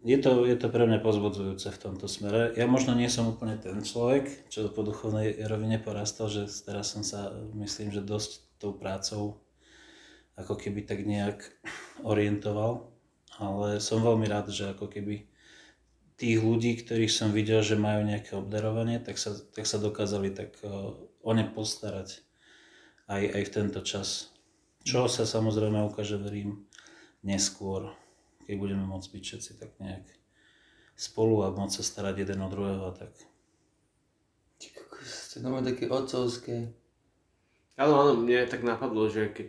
je 0.02 0.18
to, 0.18 0.50
je 0.50 0.58
to 0.58 0.74
pre 0.74 0.90
mňa 0.90 1.06
pozbudzujúce 1.06 1.70
v 1.70 1.82
tomto 1.86 2.10
smere. 2.10 2.58
Ja 2.58 2.66
možno 2.66 2.98
nie 2.98 3.14
som 3.14 3.30
úplne 3.30 3.60
ten 3.62 3.86
človek, 3.86 4.50
čo 4.50 4.74
po 4.74 4.82
duchovnej 4.82 5.38
rovine 5.46 5.78
porastal, 5.78 6.34
že 6.34 6.50
teraz 6.66 6.98
som 6.98 7.06
sa, 7.06 7.30
myslím, 7.54 7.94
že 7.94 8.02
dosť 8.02 8.58
tou 8.58 8.74
prácou 8.74 9.38
ako 10.34 10.58
keby 10.58 10.82
tak 10.82 11.06
nejak 11.06 11.46
orientoval, 12.02 12.90
ale 13.38 13.78
som 13.78 14.02
veľmi 14.02 14.26
rád, 14.26 14.50
že 14.50 14.74
ako 14.74 14.90
keby 14.90 15.29
tých 16.20 16.38
ľudí, 16.44 16.76
ktorých 16.84 17.12
som 17.12 17.32
videl, 17.32 17.64
že 17.64 17.80
majú 17.80 18.04
nejaké 18.04 18.36
obdarovanie, 18.36 19.00
tak 19.00 19.16
sa, 19.16 19.32
tak 19.32 19.64
sa 19.64 19.80
dokázali 19.80 20.36
tak 20.36 20.60
uh, 20.68 20.92
o 21.24 21.32
ne 21.32 21.48
postarať 21.48 22.20
aj, 23.08 23.24
aj 23.40 23.44
v 23.48 23.54
tento 23.56 23.80
čas. 23.82 24.36
Čo 24.84 25.08
sa 25.08 25.24
samozrejme 25.24 25.80
ukáže, 25.88 26.20
verím, 26.20 26.68
neskôr 27.24 27.96
keď 28.50 28.58
budeme 28.58 28.82
môcť 28.90 29.14
byť 29.14 29.24
všetci 29.30 29.52
tak 29.62 29.78
nejak 29.78 30.10
spolu 30.98 31.46
a 31.46 31.54
môcť 31.54 31.76
sa 31.78 31.84
starať 31.86 32.26
jeden 32.26 32.42
o 32.42 32.50
druhého 32.50 32.82
a 32.90 32.98
tak. 32.98 33.14
Kokos, 34.58 35.30
to 35.30 35.34
je 35.38 35.46
normálne 35.46 35.70
také 35.70 35.86
otcovské. 35.86 36.74
Áno, 37.78 37.94
áno, 37.94 38.18
mne 38.18 38.50
tak 38.50 38.66
napadlo, 38.66 39.06
že 39.06 39.30
keď, 39.30 39.48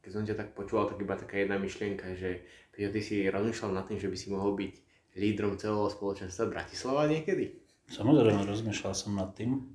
keď 0.00 0.10
som 0.10 0.24
ťa 0.24 0.40
tak 0.40 0.48
počúval, 0.56 0.88
tak 0.88 1.04
iba 1.04 1.20
taká 1.20 1.36
jedna 1.36 1.60
myšlienka, 1.60 2.16
že 2.16 2.48
ty 2.72 3.00
si 3.04 3.28
rozmýšľal 3.28 3.76
nad 3.76 3.84
tým, 3.84 4.00
že 4.00 4.08
by 4.08 4.16
si 4.16 4.32
mohol 4.32 4.56
byť 4.56 4.74
lídrom 5.16 5.58
celého 5.58 5.90
spoločenstva 5.90 6.50
Bratislava 6.50 7.10
niekedy? 7.10 7.58
Samozrejme, 7.90 8.46
rozmýšľal 8.46 8.94
som 8.94 9.18
nad 9.18 9.34
tým, 9.34 9.66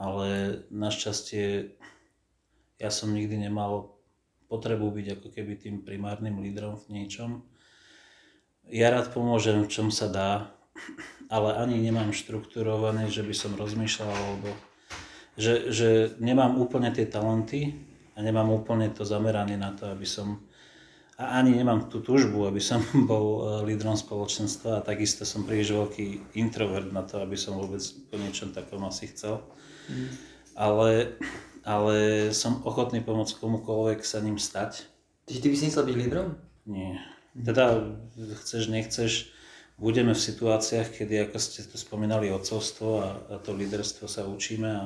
ale 0.00 0.60
našťastie 0.72 1.76
ja 2.78 2.90
som 2.94 3.12
nikdy 3.12 3.36
nemal 3.36 3.98
potrebu 4.48 4.88
byť 4.88 5.06
ako 5.20 5.28
keby 5.28 5.52
tým 5.60 5.84
primárnym 5.84 6.40
lídrom 6.40 6.80
v 6.80 7.02
niečom. 7.02 7.44
Ja 8.64 8.88
rád 8.88 9.12
pomôžem, 9.12 9.60
v 9.60 9.68
čom 9.68 9.92
sa 9.92 10.08
dá, 10.08 10.30
ale 11.28 11.58
ani 11.60 11.76
nemám 11.84 12.16
štrukturované, 12.16 13.12
že 13.12 13.20
by 13.20 13.34
som 13.36 13.58
rozmýšľal, 13.58 14.08
alebo 14.08 14.48
že, 15.36 15.68
že 15.68 15.88
nemám 16.16 16.56
úplne 16.56 16.88
tie 16.94 17.04
talenty 17.04 17.76
a 18.16 18.24
nemám 18.24 18.48
úplne 18.48 18.88
to 18.88 19.04
zameranie 19.04 19.60
na 19.60 19.76
to, 19.76 19.92
aby 19.92 20.08
som 20.08 20.47
a 21.18 21.42
ani 21.42 21.58
nemám 21.58 21.90
tú 21.90 21.98
túžbu, 21.98 22.46
aby 22.46 22.62
som 22.62 22.78
bol 23.10 23.26
eh, 23.42 23.46
lídrom 23.66 23.98
spoločenstva 23.98 24.78
a 24.78 24.84
takisto 24.86 25.26
som 25.26 25.42
príliš 25.42 25.74
veľký 25.74 26.38
introvert 26.38 26.94
na 26.94 27.02
to, 27.02 27.18
aby 27.18 27.34
som 27.34 27.58
vôbec 27.58 27.82
po 28.06 28.14
niečom 28.16 28.54
takom 28.54 28.86
asi 28.86 29.10
chcel. 29.10 29.42
Mm. 29.88 30.12
ale, 30.52 31.16
ale 31.64 31.96
som 32.36 32.60
ochotný 32.60 33.00
pomôcť 33.00 33.40
komukoľvek 33.40 34.04
sa 34.04 34.20
ním 34.20 34.36
stať. 34.36 34.84
Čiže 35.24 35.40
ty 35.40 35.48
by 35.48 35.56
si 35.56 35.64
nechcel 35.64 35.88
byť 35.88 35.96
lídrom? 35.96 36.28
Nie. 36.68 37.00
Teda 37.32 37.88
chceš, 38.44 38.68
nechceš, 38.68 39.32
budeme 39.80 40.12
v 40.12 40.20
situáciách, 40.20 40.92
kedy, 40.92 41.24
ako 41.24 41.40
ste 41.40 41.64
tu 41.64 41.80
spomínali, 41.80 42.28
otcovstvo 42.28 42.88
a, 43.00 43.08
a 43.32 43.34
to 43.40 43.56
líderstvo 43.56 44.04
sa 44.12 44.28
učíme 44.28 44.68
a, 44.68 44.84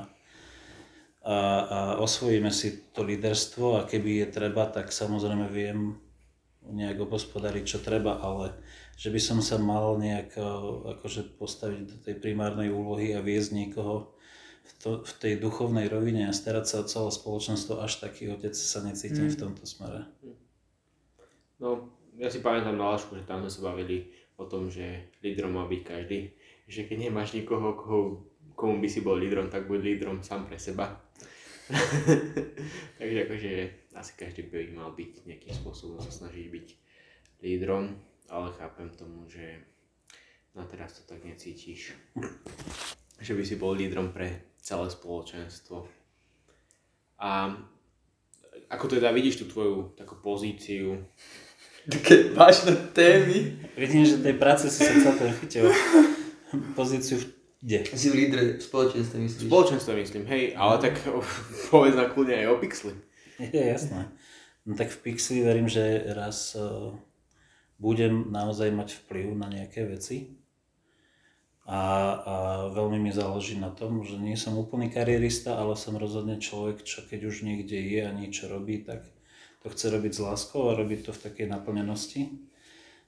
a, 1.27 1.37
a 1.67 1.79
osvojíme 1.99 2.55
si 2.55 2.95
to 2.95 3.03
líderstvo 3.03 3.83
a 3.83 3.87
keby 3.91 4.23
je 4.23 4.27
treba, 4.31 4.71
tak 4.71 4.95
samozrejme 4.95 5.51
viem 5.51 5.99
nejak 6.71 7.03
obospodariť, 7.03 7.65
čo 7.67 7.79
treba, 7.83 8.23
ale 8.23 8.55
že 8.95 9.11
by 9.11 9.21
som 9.21 9.39
sa 9.43 9.59
mal 9.59 9.99
nejak 9.99 10.39
e, 10.39 10.43
akože 10.99 11.35
postaviť 11.35 11.81
do 11.89 11.97
tej 11.99 12.15
primárnej 12.23 12.71
úlohy 12.71 13.19
a 13.19 13.25
viesť 13.25 13.51
niekoho 13.51 14.15
v, 14.63 14.73
to, 14.79 14.91
v 15.03 15.13
tej 15.19 15.35
duchovnej 15.43 15.91
rovine 15.91 16.31
a 16.31 16.37
starať 16.37 16.65
sa 16.71 16.77
o 16.83 16.89
celé 16.89 17.11
spoločenstvo, 17.11 17.83
až 17.83 17.99
taký 17.99 18.31
otec 18.31 18.55
sa 18.55 18.79
necítim 18.87 19.27
mm. 19.27 19.35
v 19.35 19.41
tomto 19.43 19.65
smere. 19.67 20.07
No, 21.59 21.91
ja 22.15 22.31
si 22.31 22.39
pamätám 22.39 22.79
na 22.79 22.95
Lašku, 22.95 23.19
že 23.19 23.27
tam 23.27 23.43
sme 23.43 23.51
sa 23.51 23.61
bavili 23.75 24.11
o 24.39 24.47
tom, 24.47 24.71
že 24.71 25.11
lídrom 25.23 25.55
má 25.59 25.67
byť 25.67 25.83
každý. 25.83 26.31
Že 26.71 26.87
keď 26.87 26.97
nemáš 27.11 27.35
nikoho, 27.35 27.75
koho, 27.75 28.01
komu 28.55 28.79
by 28.79 28.89
si 28.91 29.03
bol 29.03 29.19
lídrom, 29.19 29.51
tak 29.51 29.67
buď 29.67 29.81
lídrom 29.83 30.23
sám 30.23 30.47
pre 30.47 30.59
seba. 30.59 30.95
Takže 32.99 33.19
akože 33.27 33.53
asi 33.95 34.13
každý 34.17 34.49
by 34.49 34.73
mal 34.73 34.93
byť 34.97 35.29
nejakým 35.29 35.55
spôsobom 35.55 36.01
sa 36.01 36.11
snažiť 36.11 36.47
byť 36.49 36.69
lídrom, 37.45 37.97
ale 38.33 38.49
chápem 38.57 38.89
tomu, 38.95 39.29
že 39.29 39.61
na 40.53 40.65
teraz 40.65 40.97
to 40.97 41.03
tak 41.09 41.25
necítiš. 41.25 41.97
že 43.23 43.39
by 43.39 43.43
si 43.47 43.55
bol 43.55 43.73
lídrom 43.73 44.11
pre 44.11 44.55
celé 44.59 44.91
spoločenstvo. 44.91 45.87
A 47.23 47.55
ako 48.67 48.99
teda 48.99 49.15
vidíš 49.15 49.43
tú 49.43 49.45
tvoju 49.47 49.95
takú 49.95 50.19
pozíciu? 50.19 50.99
Také 51.87 52.35
vážne 52.35 52.75
témy. 52.95 53.59
Vidím, 53.79 54.03
že 54.03 54.23
tej 54.23 54.35
práce 54.39 54.71
si 54.71 54.83
sa 54.83 54.95
celkom 54.99 55.31
chytil. 55.39 55.71
Pozíciu 56.75 57.19
v 57.19 57.25
kde? 57.63 57.79
Si 57.95 58.11
v 58.11 58.27
lídre 58.27 58.59
v 58.59 58.63
spoločenstve 58.63 59.17
myslíš? 59.23 59.47
Spoločenstve 59.47 59.93
myslím, 59.95 60.27
hej, 60.27 60.59
ale 60.59 60.83
tak 60.83 60.99
povedz 61.71 61.95
na 61.95 62.11
kľudne 62.11 62.43
aj 62.43 62.47
o 62.51 62.57
Pixli. 62.59 62.95
Je 63.55 63.63
jasné. 63.67 64.07
No 64.63 64.79
tak 64.79 64.95
v 64.95 65.11
Pixli 65.11 65.43
verím, 65.43 65.67
že 65.67 66.07
raz 66.15 66.55
uh, 66.55 66.95
budem 67.83 68.31
naozaj 68.31 68.71
mať 68.71 68.89
vplyv 69.03 69.35
na 69.35 69.51
nejaké 69.51 69.83
veci. 69.83 70.39
A, 71.63 71.79
a 72.19 72.35
veľmi 72.75 72.99
mi 72.99 73.15
záleží 73.15 73.55
na 73.55 73.71
tom, 73.71 74.03
že 74.03 74.19
nie 74.19 74.35
som 74.35 74.59
úplný 74.59 74.91
karierista, 74.91 75.59
ale 75.59 75.79
som 75.79 75.95
rozhodne 75.95 76.43
človek, 76.43 76.83
čo 76.83 77.07
keď 77.07 77.31
už 77.31 77.47
niekde 77.47 77.79
je 77.79 78.03
a 78.03 78.11
niečo 78.11 78.51
robí, 78.51 78.83
tak 78.83 79.07
to 79.63 79.71
chce 79.71 79.95
robiť 79.95 80.13
s 80.15 80.21
láskou 80.27 80.75
a 80.75 80.79
robiť 80.79 81.07
to 81.07 81.13
v 81.15 81.23
takej 81.23 81.47
naplnenosti. 81.47 82.51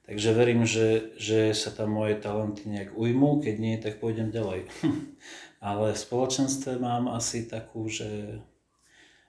Takže 0.07 0.37
verím, 0.37 0.63
že, 0.63 1.17
že 1.19 1.51
sa 1.51 1.73
tam 1.73 1.99
moje 1.99 2.15
talenty 2.15 2.69
nejak 2.69 2.95
ujmú, 2.95 3.43
keď 3.43 3.55
nie, 3.59 3.75
tak 3.75 3.99
pôjdem 3.99 4.31
ďalej. 4.31 4.71
ale 5.59 5.91
v 5.91 5.99
spoločenstve 5.99 6.79
mám 6.79 7.11
asi 7.11 7.43
takú, 7.43 7.91
že 7.91 8.39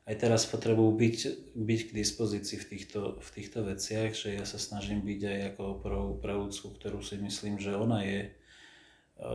aj 0.07 0.15
teraz 0.23 0.47
potrebujú 0.47 0.95
byť, 0.95 1.19
byť 1.59 1.81
k 1.91 1.97
dispozícii 1.99 2.63
v 2.63 2.67
týchto, 2.71 3.01
v 3.19 3.31
týchto 3.35 3.67
veciach, 3.67 4.15
že 4.15 4.39
ja 4.39 4.47
sa 4.47 4.55
snažím 4.55 5.03
byť 5.03 5.21
aj 5.27 5.39
ako 5.53 5.63
oporou 5.79 6.07
pre 6.15 6.31
ľudskú, 6.31 6.79
ktorú 6.79 7.03
si 7.03 7.19
myslím, 7.19 7.59
že 7.59 7.75
ona 7.75 8.07
je, 8.07 8.31
e, 9.19 9.29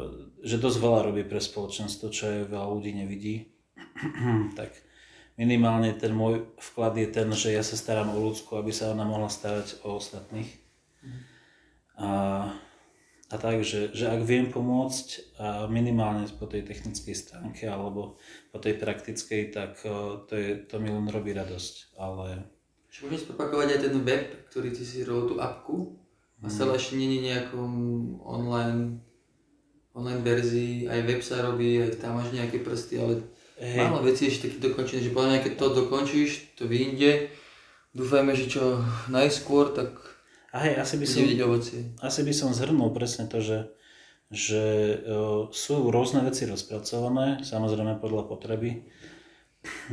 že 0.48 0.64
dosť 0.64 0.78
veľa 0.80 1.12
robí 1.12 1.28
pre 1.28 1.44
spoločenstvo, 1.44 2.08
čo 2.08 2.24
je 2.24 2.48
veľa 2.48 2.68
ľudí 2.72 2.96
nevidí. 2.96 3.52
tak 4.60 4.72
minimálne 5.36 5.92
ten 5.92 6.16
môj 6.16 6.48
vklad 6.56 6.96
je 6.96 7.08
ten, 7.12 7.28
že 7.36 7.52
ja 7.52 7.68
sa 7.68 7.76
starám 7.76 8.16
o 8.16 8.24
ľudskú, 8.32 8.56
aby 8.56 8.72
sa 8.72 8.96
ona 8.96 9.04
mohla 9.04 9.28
starať 9.28 9.84
o 9.84 10.00
ostatných. 10.00 10.48
A 12.00 12.08
a 13.32 13.36
tak, 13.40 13.64
že, 13.64 13.96
že 13.96 14.12
ak 14.12 14.28
viem 14.28 14.52
pomôcť 14.52 15.08
a 15.40 15.48
minimálne 15.72 16.28
po 16.36 16.52
tej 16.52 16.68
technickej 16.68 17.16
stránke 17.16 17.64
alebo 17.64 18.20
po 18.52 18.60
tej 18.60 18.76
praktickej, 18.76 19.56
tak 19.56 19.80
to, 20.28 20.34
je, 20.36 20.60
to 20.68 20.76
mi 20.84 20.92
len 20.92 21.08
robí 21.08 21.32
radosť, 21.32 21.96
ale... 21.96 22.44
Čiže 22.92 23.02
môžem 23.08 23.24
spopakovať 23.24 23.68
aj 23.72 23.80
ten 23.88 23.96
web, 24.04 24.26
ktorý 24.52 24.76
ty 24.76 24.84
si 24.84 25.08
robil 25.08 25.32
tú 25.32 25.36
apku? 25.40 25.96
A 26.44 26.52
stále 26.52 26.76
ešte 26.76 27.00
nie 27.00 27.08
je 27.08 27.32
nejakom 27.32 27.72
online, 28.20 29.00
online 29.96 30.26
verzii, 30.26 30.92
aj 30.92 31.00
web 31.08 31.22
sa 31.24 31.40
robí, 31.40 31.80
aj 31.80 32.04
tam 32.04 32.20
máš 32.20 32.36
nejaké 32.36 32.60
prsty, 32.60 33.00
ale 33.00 33.24
hey. 33.62 33.80
málo 33.80 34.04
veci 34.04 34.28
ešte 34.28 34.52
taký 34.52 34.60
dokončené, 34.60 35.00
že 35.08 35.16
podľa 35.16 35.30
mňa 35.32 35.40
keď 35.48 35.54
to 35.56 35.68
dokončíš, 35.86 36.32
to 36.60 36.68
vyjde, 36.68 37.32
dúfajme, 37.96 38.36
že 38.36 38.52
čo 38.52 38.84
najskôr, 39.08 39.72
tak 39.72 40.11
a 40.52 40.58
hej, 40.68 40.76
asi 40.78 40.96
by 41.00 41.08
som, 41.08 41.24
asi 42.04 42.22
by 42.28 42.34
som 42.36 42.52
zhrnul 42.52 42.92
presne 42.92 43.28
to, 43.32 43.40
že, 43.40 43.60
že 44.28 44.64
uh, 45.00 45.48
sú 45.52 45.88
rôzne 45.88 46.24
veci 46.28 46.44
rozpracované, 46.44 47.44
samozrejme 47.48 48.04
podľa 48.04 48.28
potreby. 48.28 48.84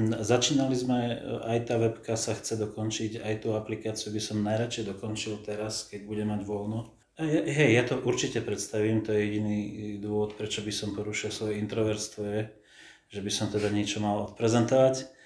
Začínali 0.00 0.72
sme, 0.72 1.00
e, 1.12 1.16
aj 1.44 1.68
tá 1.68 1.76
webka 1.76 2.16
sa 2.16 2.32
chce 2.32 2.56
dokončiť, 2.56 3.20
aj 3.20 3.44
tú 3.44 3.52
aplikáciu 3.52 4.08
by 4.08 4.16
som 4.16 4.40
najradšej 4.40 4.96
dokončil 4.96 5.44
teraz, 5.44 5.84
keď 5.92 6.08
budem 6.08 6.32
mať 6.32 6.40
voľno. 6.48 6.96
Hej, 7.20 7.76
ja 7.76 7.84
to 7.84 8.00
určite 8.00 8.40
predstavím, 8.40 9.04
to 9.04 9.12
je 9.12 9.26
jediný 9.28 9.58
dôvod, 10.00 10.40
prečo 10.40 10.64
by 10.64 10.72
som 10.72 10.96
porušil 10.96 11.28
svoje 11.28 11.60
introverstvo, 11.60 12.22
je, 12.24 12.42
že 13.12 13.20
by 13.20 13.28
som 13.28 13.52
teda 13.52 13.68
niečo 13.68 14.00
mal 14.00 14.32
odprezentovať. 14.32 15.17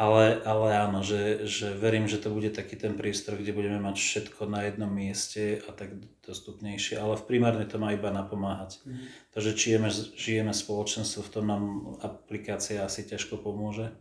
Ale, 0.00 0.40
ale 0.48 0.80
áno, 0.80 1.04
že, 1.04 1.44
že 1.44 1.76
verím, 1.76 2.08
že 2.08 2.16
to 2.16 2.32
bude 2.32 2.48
taký 2.56 2.72
ten 2.80 2.96
priestor, 2.96 3.36
kde 3.36 3.52
budeme 3.52 3.84
mať 3.84 4.00
všetko 4.00 4.48
na 4.48 4.64
jednom 4.64 4.88
mieste 4.88 5.60
a 5.60 5.76
tak 5.76 5.92
dostupnejšie. 6.24 6.96
Ale 6.96 7.20
v 7.20 7.28
primárne 7.28 7.68
to 7.68 7.76
má 7.76 7.92
iba 7.92 8.08
napomáhať. 8.08 8.80
Mm. 8.88 8.96
To, 9.36 9.38
že 9.44 9.52
žijeme, 9.52 9.92
žijeme 10.16 10.56
spoločenstvo, 10.56 11.20
v 11.20 11.32
tom 11.36 11.44
nám 11.52 11.64
aplikácia 12.00 12.80
asi 12.80 13.04
ťažko 13.04 13.44
pomôže. 13.44 13.92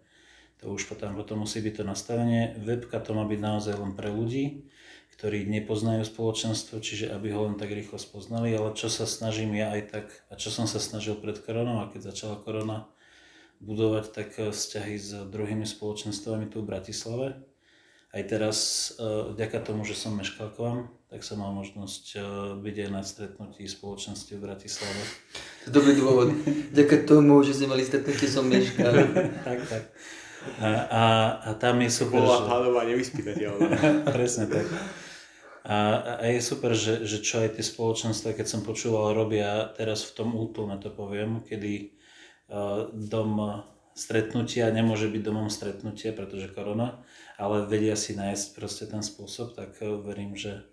To 0.63 0.71
už 0.71 0.87
potom, 0.87 1.19
potom 1.19 1.43
musí 1.43 1.59
byť 1.59 1.83
to 1.83 1.83
nastavenie. 1.83 2.55
Webka 2.63 3.03
to 3.03 3.11
má 3.11 3.27
byť 3.27 3.39
naozaj 3.43 3.75
len 3.75 3.91
pre 3.91 4.07
ľudí, 4.07 4.71
ktorí 5.19 5.51
nepoznajú 5.51 6.07
spoločenstvo, 6.07 6.79
čiže 6.79 7.11
aby 7.11 7.35
ho 7.35 7.51
len 7.51 7.59
tak 7.59 7.75
rýchlo 7.75 7.99
spoznali. 7.99 8.55
Ale 8.55 8.71
čo 8.71 8.87
sa 8.87 9.03
snažím 9.03 9.51
ja 9.51 9.75
aj 9.75 9.81
tak, 9.91 10.07
a 10.31 10.39
čo 10.39 10.47
som 10.47 10.63
sa 10.63 10.79
snažil 10.79 11.19
pred 11.19 11.35
koronou, 11.43 11.83
a 11.83 11.91
keď 11.91 12.15
začala 12.15 12.39
korona, 12.39 12.87
budovať 13.59 14.05
tak 14.15 14.29
eh, 14.39 14.51
vzťahy 14.51 14.95
s 14.95 15.09
druhými 15.27 15.67
spoločenstvami 15.67 16.47
tu 16.47 16.63
v 16.63 16.69
Bratislave. 16.69 17.27
Aj 18.09 18.23
teraz, 18.25 18.89
eh, 18.97 19.03
vďaka 19.35 19.59
tomu, 19.61 19.85
že 19.85 19.93
som 19.93 20.17
meškal 20.17 20.49
k 20.55 20.57
vám, 20.57 20.79
tak 21.11 21.21
som 21.21 21.43
mal 21.43 21.51
možnosť 21.53 22.03
eh, 22.15 22.21
byť 22.57 22.75
aj 22.87 22.89
na 22.89 23.01
stretnutí 23.03 23.63
spoločenství 23.67 24.39
v 24.39 24.45
Bratislave. 24.49 25.01
To 25.67 25.69
dobrý 25.75 25.93
dôvod. 25.99 26.33
Vďaka 26.73 27.05
tomu, 27.05 27.43
že 27.43 27.53
sme 27.53 27.77
mali 27.77 27.83
stretnutie, 27.85 28.25
som 28.25 28.47
meškal. 28.47 28.93
tak, 29.47 29.59
tak. 29.67 29.83
A, 30.63 30.69
a, 30.87 31.03
a 31.43 31.49
tam 31.59 31.83
je 31.83 31.91
super, 31.91 32.23
Bola 32.23 32.39
že... 32.39 32.47
hladová 32.47 32.81
nevyspytateľná. 32.87 33.69
Presne 34.15 34.47
tak. 34.47 34.65
A, 35.67 35.77
a 36.23 36.25
je 36.31 36.39
super, 36.39 36.71
že, 36.71 37.03
že 37.03 37.19
čo 37.19 37.43
aj 37.43 37.59
tie 37.59 37.65
spoločenstva, 37.67 38.31
keď 38.31 38.47
som 38.47 38.63
počúval, 38.63 39.11
robia 39.11 39.67
teraz 39.75 40.07
v 40.07 40.15
tom 40.15 40.29
útlme, 40.31 40.79
to 40.79 40.89
poviem, 40.89 41.43
kedy 41.43 41.98
dom 42.93 43.63
stretnutia 43.99 44.71
nemôže 44.71 45.11
byť 45.11 45.21
domom 45.21 45.51
stretnutia, 45.51 46.15
pretože 46.15 46.55
korona, 46.55 47.03
ale 47.35 47.67
vedia 47.67 47.99
si 47.99 48.15
nájsť 48.15 48.45
proste 48.55 48.87
ten 48.87 49.03
spôsob, 49.03 49.59
tak 49.59 49.75
e, 49.83 49.91
verím, 49.99 50.39
že, 50.39 50.63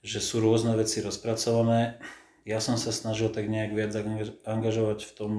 že 0.00 0.24
sú 0.24 0.40
rôzne 0.40 0.72
veci 0.72 1.04
rozpracované. 1.04 2.00
Ja 2.48 2.64
som 2.64 2.80
sa 2.80 2.88
snažil 2.88 3.28
tak 3.28 3.52
nejak 3.52 3.76
viac 3.76 3.92
angažovať 4.48 5.04
v 5.04 5.12
tom 5.12 5.32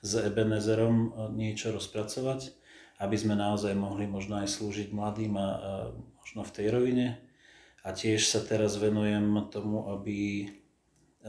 s 0.00 0.16
Ebenezerom 0.16 0.96
e, 0.96 1.08
niečo 1.36 1.76
rozpracovať, 1.76 2.56
aby 3.04 3.16
sme 3.20 3.36
naozaj 3.36 3.76
mohli 3.76 4.08
možno 4.08 4.40
aj 4.40 4.48
slúžiť 4.48 4.96
mladým 4.96 5.36
a 5.36 5.46
možno 6.24 6.40
v 6.40 6.54
tej 6.56 6.66
rovine. 6.72 7.08
A 7.84 7.92
tiež 7.92 8.24
sa 8.24 8.40
teraz 8.42 8.80
venujem 8.80 9.46
tomu, 9.52 9.86
aby 9.92 10.48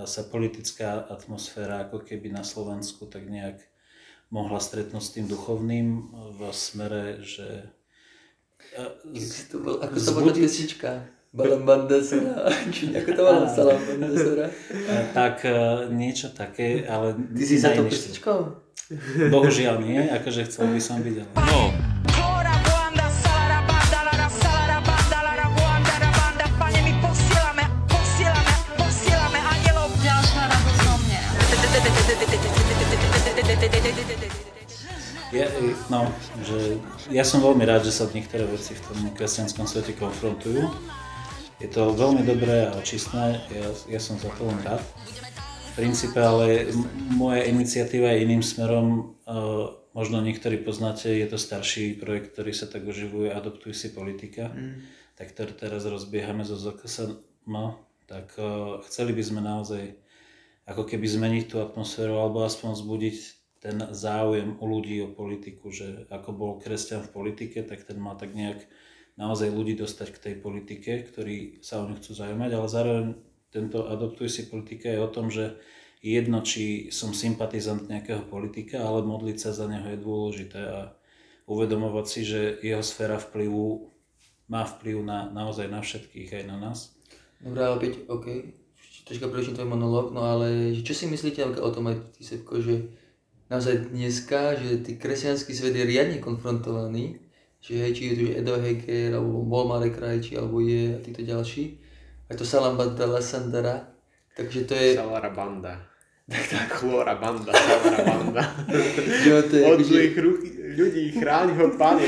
sa 0.05 0.21
politická 0.27 1.09
atmosféra 1.09 1.87
ako 1.87 2.05
keby 2.05 2.29
na 2.29 2.45
Slovensku 2.45 3.09
tak 3.09 3.25
nejak 3.25 3.57
mohla 4.29 4.59
stretnúť 4.59 5.03
s 5.03 5.13
tým 5.15 5.25
duchovným 5.25 6.13
v 6.37 6.39
smere, 6.51 7.23
že... 7.23 7.71
To 9.49 9.57
bol, 9.63 9.75
ako 9.79 9.95
to 9.95 10.11
bola 10.11 10.31
pesnička? 10.35 11.07
Balambanda 11.31 12.01
Sora, 12.01 12.49
či 12.73 12.91
ako 12.91 13.09
to 13.13 13.21
bola 13.21 13.47
Salambanda 13.47 14.09
Sora? 14.11 14.47
Tak 15.17 15.45
e, 15.45 15.51
niečo 15.93 16.33
také, 16.33 16.83
ale... 16.87 17.13
Ty 17.13 17.43
si 17.45 17.55
za 17.61 17.71
to 17.77 17.85
pesničkou? 17.85 18.37
Bohužiaľ 19.33 19.83
nie, 19.83 20.01
akože 20.07 20.47
chcel 20.47 20.71
by 20.71 20.81
som 20.81 20.99
byť, 21.03 21.15
ale... 21.21 21.31
No. 21.35 21.86
No, 35.89 36.07
že 36.43 36.79
ja 37.11 37.23
som 37.23 37.39
veľmi 37.39 37.63
rád, 37.63 37.87
že 37.87 37.95
sa 37.95 38.09
niektoré 38.09 38.43
veci 38.47 38.75
v 38.75 38.81
tom 38.83 38.97
kresťanskom 39.15 39.65
svete 39.67 39.95
konfrontujú. 39.95 40.67
Je 41.57 41.69
to 41.71 41.95
veľmi 41.97 42.21
dobré 42.21 42.69
a 42.69 42.77
očistné, 42.77 43.41
ja, 43.49 43.67
ja 43.89 43.99
som 44.01 44.19
za 44.21 44.29
to 44.37 44.45
len 44.45 44.59
rád. 44.61 44.81
V 45.73 45.85
princípe 45.85 46.17
ale 46.21 46.69
moja 47.13 47.45
iniciatíva 47.49 48.13
je 48.13 48.23
iným 48.29 48.43
smerom, 48.45 49.17
uh, 49.25 49.73
možno 49.93 50.21
niektorí 50.21 50.61
poznáte, 50.61 51.09
je 51.09 51.25
to 51.25 51.41
starší 51.41 51.97
projekt, 51.97 52.37
ktorý 52.37 52.53
sa 52.53 52.69
tak 52.69 52.85
oživuje, 52.85 53.33
Adoptuj 53.33 53.73
si 53.73 53.89
politika, 53.89 54.53
mm. 54.53 54.85
tak 55.17 55.33
ktorý 55.33 55.57
teraz 55.57 55.85
rozbiehame 55.89 56.45
zo 56.45 56.57
ZKSM, 56.57 57.17
tak 58.05 58.37
uh, 58.37 58.81
chceli 58.85 59.17
by 59.17 59.23
sme 59.25 59.41
naozaj 59.41 59.97
ako 60.67 60.83
keby 60.83 61.07
zmeniť 61.07 61.43
tú 61.47 61.63
atmosféru 61.63 62.19
alebo 62.19 62.43
aspoň 62.43 62.75
vzbudiť 62.75 63.17
ten 63.57 63.77
záujem 63.91 64.57
u 64.61 64.65
ľudí 64.65 65.01
o 65.01 65.13
politiku, 65.13 65.73
že 65.73 66.05
ako 66.13 66.29
bol 66.33 66.51
kresťan 66.61 67.05
v 67.05 67.13
politike, 67.13 67.65
tak 67.65 67.83
ten 67.83 67.97
má 67.97 68.13
tak 68.13 68.37
nejak 68.37 68.65
naozaj 69.17 69.49
ľudí 69.49 69.73
dostať 69.73 70.07
k 70.13 70.21
tej 70.21 70.35
politike, 70.37 70.91
ktorí 71.09 71.65
sa 71.65 71.81
o 71.81 71.89
ňu 71.89 71.97
chcú 71.97 72.11
zaujímať, 72.13 72.51
ale 72.53 72.67
zároveň 72.69 73.05
tento 73.49 73.89
adoptuj 73.89 74.29
si 74.29 74.43
politika 74.45 74.93
je 74.93 74.99
o 75.01 75.09
tom, 75.09 75.33
že 75.33 75.57
jedno, 76.05 76.45
či 76.45 76.93
som 76.93 77.17
sympatizant 77.17 77.89
nejakého 77.89 78.29
politika, 78.29 78.85
ale 78.85 79.01
modliť 79.01 79.37
sa 79.41 79.51
za 79.57 79.65
neho 79.65 79.89
je 79.89 79.97
dôležité 79.97 80.61
a 80.61 80.81
uvedomovať 81.49 82.05
si, 82.05 82.21
že 82.27 82.61
jeho 82.61 82.85
sféra 82.85 83.17
vplyvu 83.17 83.89
má 84.47 84.63
vplyv 84.63 85.01
na, 85.01 85.27
naozaj 85.33 85.67
na 85.67 85.81
všetkých, 85.81 86.43
aj 86.43 86.45
na 86.45 86.57
nás. 86.61 86.93
Dobre, 87.41 87.61
ale 87.65 87.77
Peť, 87.81 87.93
OK, 88.07 88.25
troška 89.07 89.27
preruším 89.31 89.55
tvoj 89.57 89.69
monológ, 89.73 90.13
no 90.13 90.27
ale 90.27 90.77
čo 90.83 90.93
si 90.93 91.09
myslíte 91.09 91.43
o 91.57 91.69
tom 91.73 91.89
aj 91.89 91.97
ty, 92.15 92.21
Sevko, 92.21 92.59
že 92.59 92.91
naozaj 93.47 93.89
dneska, 93.89 94.55
že 94.55 94.79
ty 94.79 94.95
kresťanský 94.95 95.51
svet 95.51 95.73
je 95.73 95.83
riadne 95.83 96.17
konfrontovaný, 96.17 97.19
že 97.57 97.79
hej, 97.79 97.91
či 97.91 98.03
je 98.05 98.13
tu 98.13 98.25
Edo 98.33 98.55
Heger, 98.55 99.13
alebo 99.13 99.41
bol 99.41 99.65
Marek 99.65 99.95
Krajčí, 99.95 100.35
alebo 100.35 100.59
je 100.59 100.93
a 100.93 100.99
títo 100.99 101.21
ďalší, 101.21 101.79
aj 102.27 102.35
to 102.35 102.43
Salambanda 102.43 103.05
Lasandara, 103.05 103.87
takže 104.33 104.63
to 104.63 104.73
je... 104.73 104.93
Salara 104.93 105.29
banda. 105.29 105.73
Tak 106.27 106.83
banda, 107.15 107.55
salara 107.55 108.03
banda. 108.03 108.43
Že 109.23 109.31
to 109.43 109.55
je, 109.55 109.63
Od 109.63 109.79
zlých 109.79 110.15
rú- 110.17 110.43
ľudí 110.75 111.15
chráň 111.15 111.55
ho, 111.55 111.71
pane. 111.73 112.03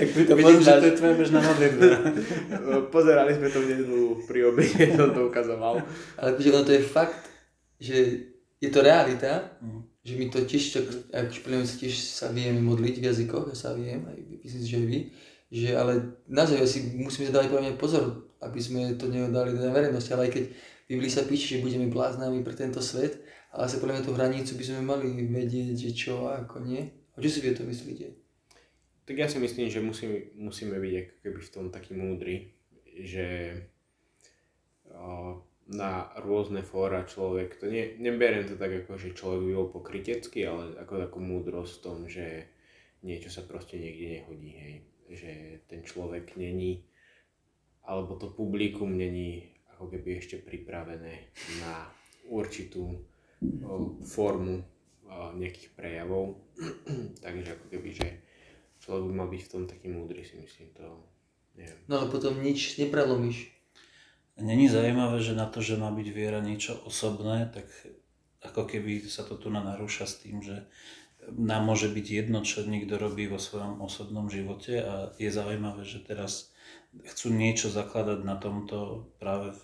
tak 0.00 0.08
to 0.16 0.32
Vidím, 0.32 0.58
že 0.58 0.72
to 0.74 0.86
je 0.86 0.96
tvoja 0.96 1.12
bežná 1.12 1.38
modlitba. 1.38 1.86
Pozerali 2.94 3.36
sme 3.36 3.52
to 3.52 3.60
v 3.60 3.68
nedelu 3.68 4.00
pri 4.24 4.40
obede, 4.42 4.96
som 4.96 5.12
to 5.14 5.28
ukazoval. 5.28 5.76
Ale 6.16 6.26
akože 6.32 6.48
ono 6.48 6.64
to 6.64 6.72
je 6.72 6.82
fakt, 6.82 7.28
že 7.76 7.96
je 8.56 8.68
to 8.72 8.80
realita, 8.80 9.60
Mhm. 9.60 9.87
Že 10.08 10.16
my 10.16 10.24
to 10.32 10.40
tiež, 10.48 10.64
čak, 10.72 10.86
ako 11.12 11.60
sa 11.68 11.76
tiež 11.76 11.94
sa 12.00 12.26
vieme 12.32 12.64
modliť 12.64 12.96
v 12.96 13.06
jazykoch, 13.12 13.52
ja 13.52 13.56
sa 13.56 13.76
viem, 13.76 14.00
aj 14.08 14.16
myslím 14.40 14.64
že 14.64 14.78
vy, 14.80 14.98
že 15.52 15.68
ale 15.76 16.20
naozaj 16.24 16.64
si 16.64 16.96
musíme 16.96 17.28
dávať 17.28 17.52
mňa 17.52 17.76
pozor, 17.76 18.32
aby 18.40 18.56
sme 18.56 18.96
to 18.96 19.12
nedali 19.12 19.52
na 19.52 19.68
verejnosť, 19.68 20.08
ale 20.16 20.22
aj 20.28 20.32
keď 20.32 20.44
v 20.48 20.86
Biblii 20.96 21.12
sa 21.12 21.28
píše, 21.28 21.60
že 21.60 21.64
budeme 21.64 21.92
bláznami 21.92 22.40
pre 22.40 22.56
tento 22.56 22.80
svet, 22.80 23.20
ale 23.52 23.68
sa 23.68 23.76
podľa 23.76 24.00
mňa 24.00 24.06
tú 24.08 24.12
hranicu 24.16 24.52
by 24.56 24.64
sme 24.64 24.80
mali 24.80 25.08
vedieť, 25.28 25.76
že 25.76 25.90
čo 25.92 26.32
a 26.32 26.44
ako 26.44 26.64
nie. 26.64 26.88
A 27.12 27.20
čo 27.20 27.28
si 27.28 27.44
vy 27.44 27.52
o 27.52 27.58
to 27.60 27.68
myslíte? 27.68 28.06
Tak 29.08 29.16
ja 29.16 29.28
si 29.28 29.40
myslím, 29.40 29.72
že 29.72 29.80
musíme, 29.80 30.36
musíme 30.36 30.76
byť 30.76 31.24
keby 31.24 31.40
v 31.40 31.52
tom 31.52 31.72
taký 31.72 31.96
múdry, 31.96 32.52
že 33.00 33.56
o, 34.92 35.40
na 35.68 36.08
rôzne 36.24 36.64
fóra 36.64 37.04
človek, 37.04 37.60
to 37.60 37.68
nie, 37.68 38.00
neberiem 38.00 38.48
to 38.48 38.56
tak 38.56 38.72
ako, 38.84 38.96
že 38.96 39.12
človek 39.12 39.40
by 39.44 39.52
bol 39.52 39.68
pokrytecký, 39.68 40.48
ale 40.48 40.72
ako 40.80 40.92
takú 40.96 41.18
múdrosť 41.20 41.72
v 41.76 41.84
tom, 41.84 41.98
že 42.08 42.48
niečo 43.04 43.28
sa 43.28 43.44
proste 43.44 43.76
niekde 43.76 44.20
nehodí, 44.20 44.52
hej. 44.56 44.74
Že 45.08 45.32
ten 45.68 45.80
človek 45.84 46.40
není, 46.40 46.88
alebo 47.84 48.16
to 48.16 48.32
publikum 48.32 48.96
není 48.96 49.52
ako 49.76 49.92
keby 49.92 50.18
ešte 50.18 50.40
pripravené 50.40 51.32
na 51.60 51.86
určitú 52.32 52.96
o, 53.62 54.00
formu 54.04 54.60
o, 54.60 54.64
nejakých 55.36 55.68
prejavov. 55.76 56.40
Takže 57.24 57.60
ako 57.60 57.66
keby, 57.72 57.88
že 57.92 58.08
človek 58.80 59.04
by 59.04 59.12
mal 59.12 59.28
byť 59.28 59.42
v 59.44 59.52
tom 59.52 59.64
taký 59.68 59.88
múdry, 59.92 60.24
si 60.24 60.40
myslím, 60.40 60.72
to 60.72 60.86
neviem. 61.60 61.80
No 61.86 62.02
ale 62.02 62.06
potom 62.08 62.40
nič 62.40 62.80
neprelomíš. 62.80 63.57
Není 64.38 64.70
zaujímavé, 64.70 65.18
že 65.18 65.34
na 65.34 65.50
to, 65.50 65.58
že 65.58 65.74
má 65.74 65.90
byť 65.90 66.08
viera 66.14 66.38
niečo 66.38 66.78
osobné, 66.86 67.50
tak 67.50 67.66
ako 68.38 68.70
keby 68.70 69.02
sa 69.02 69.26
to 69.26 69.34
tu 69.34 69.50
na 69.50 69.66
narúša 69.66 70.06
s 70.06 70.22
tým, 70.22 70.38
že 70.38 70.62
nám 71.34 71.66
môže 71.66 71.90
byť 71.90 72.06
jedno, 72.06 72.40
čo 72.46 72.62
niekto 72.64 72.96
robí 72.96 73.26
vo 73.26 73.42
svojom 73.42 73.82
osobnom 73.82 74.30
živote 74.30 74.78
a 74.78 74.94
je 75.18 75.28
zaujímavé, 75.28 75.82
že 75.82 76.06
teraz 76.06 76.54
chcú 77.04 77.34
niečo 77.34 77.68
zakladať 77.68 78.24
na 78.24 78.38
tomto 78.38 79.10
práve 79.18 79.52
v, 79.52 79.60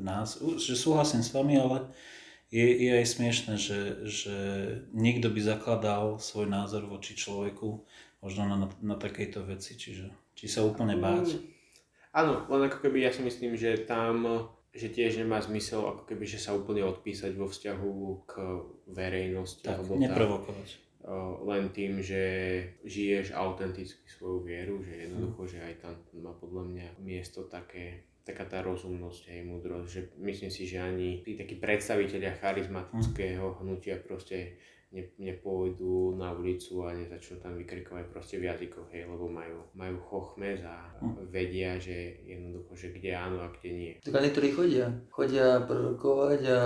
nás. 0.00 0.40
Že 0.40 0.72
súhlasím 0.72 1.20
s 1.20 1.36
vami, 1.36 1.60
ale 1.60 1.92
je, 2.48 2.64
je 2.64 2.90
aj 2.96 3.06
smiešne, 3.06 3.54
že, 3.60 4.08
že 4.08 4.36
niekto 4.96 5.28
by 5.28 5.40
zakladal 5.44 6.16
svoj 6.16 6.48
názor 6.48 6.88
voči 6.88 7.12
človeku 7.12 7.84
možno 8.24 8.48
na, 8.48 8.72
na 8.80 8.96
takejto 8.96 9.44
veci, 9.44 9.76
čiže 9.76 10.08
či 10.32 10.48
sa 10.48 10.64
úplne 10.64 10.96
báť. 10.96 11.36
Áno, 12.12 12.44
len 12.52 12.68
ako 12.68 12.78
keby 12.84 13.08
ja 13.08 13.10
si 13.12 13.24
myslím, 13.24 13.56
že 13.56 13.88
tam 13.88 14.48
že 14.72 14.88
tiež 14.88 15.20
nemá 15.20 15.36
zmysel 15.36 15.84
ako 15.84 16.08
keby, 16.08 16.24
že 16.24 16.40
sa 16.40 16.56
úplne 16.56 16.80
odpísať 16.88 17.36
vo 17.36 17.44
vzťahu 17.44 17.92
k 18.24 18.32
verejnosti. 18.88 19.68
Tak, 19.68 19.84
alebo 19.84 20.00
neprovokovať. 20.00 20.68
o, 21.04 21.44
len 21.44 21.68
tým, 21.76 22.00
že 22.00 22.24
žiješ 22.80 23.36
autenticky 23.36 24.08
svoju 24.08 24.48
vieru, 24.48 24.80
že 24.80 25.04
jednoducho, 25.04 25.44
že 25.44 25.60
aj 25.60 25.74
tam 25.84 25.94
má 26.24 26.32
podľa 26.32 26.64
mňa 26.72 26.88
miesto 27.04 27.44
také 27.52 28.08
taká 28.22 28.46
tá 28.46 28.62
rozumnosť 28.62 29.34
aj 29.34 29.40
múdrosť, 29.50 29.88
že 29.90 30.02
myslím 30.22 30.50
si, 30.54 30.62
že 30.64 30.78
ani 30.78 31.20
tí 31.26 31.34
takí 31.34 31.58
predstaviteľia 31.58 32.38
charizmatického 32.38 33.58
hnutia 33.60 33.98
proste 33.98 34.62
ne, 34.92 35.02
nepôjdu 35.18 36.14
na 36.20 36.36
ulicu 36.36 36.84
a 36.84 36.92
nezačnú 36.92 37.40
tam 37.40 37.56
vykrikovať 37.56 38.04
proste 38.12 38.36
v 38.36 38.52
jazykoch, 38.52 38.92
hej, 38.92 39.08
lebo 39.08 39.26
majú, 39.26 39.64
majú 39.72 39.96
chochmez 40.04 40.60
a 40.62 40.92
vedia, 41.32 41.80
že 41.80 42.22
jednoducho, 42.28 42.72
že 42.76 42.88
kde 42.92 43.10
áno 43.16 43.40
a 43.40 43.48
kde 43.48 43.70
nie. 43.72 43.92
Tak 44.04 44.12
ale 44.12 44.28
niektorí 44.28 44.48
chodia. 44.52 44.86
Chodia 45.08 45.64
prorokovať 45.64 46.40
a 46.46 46.58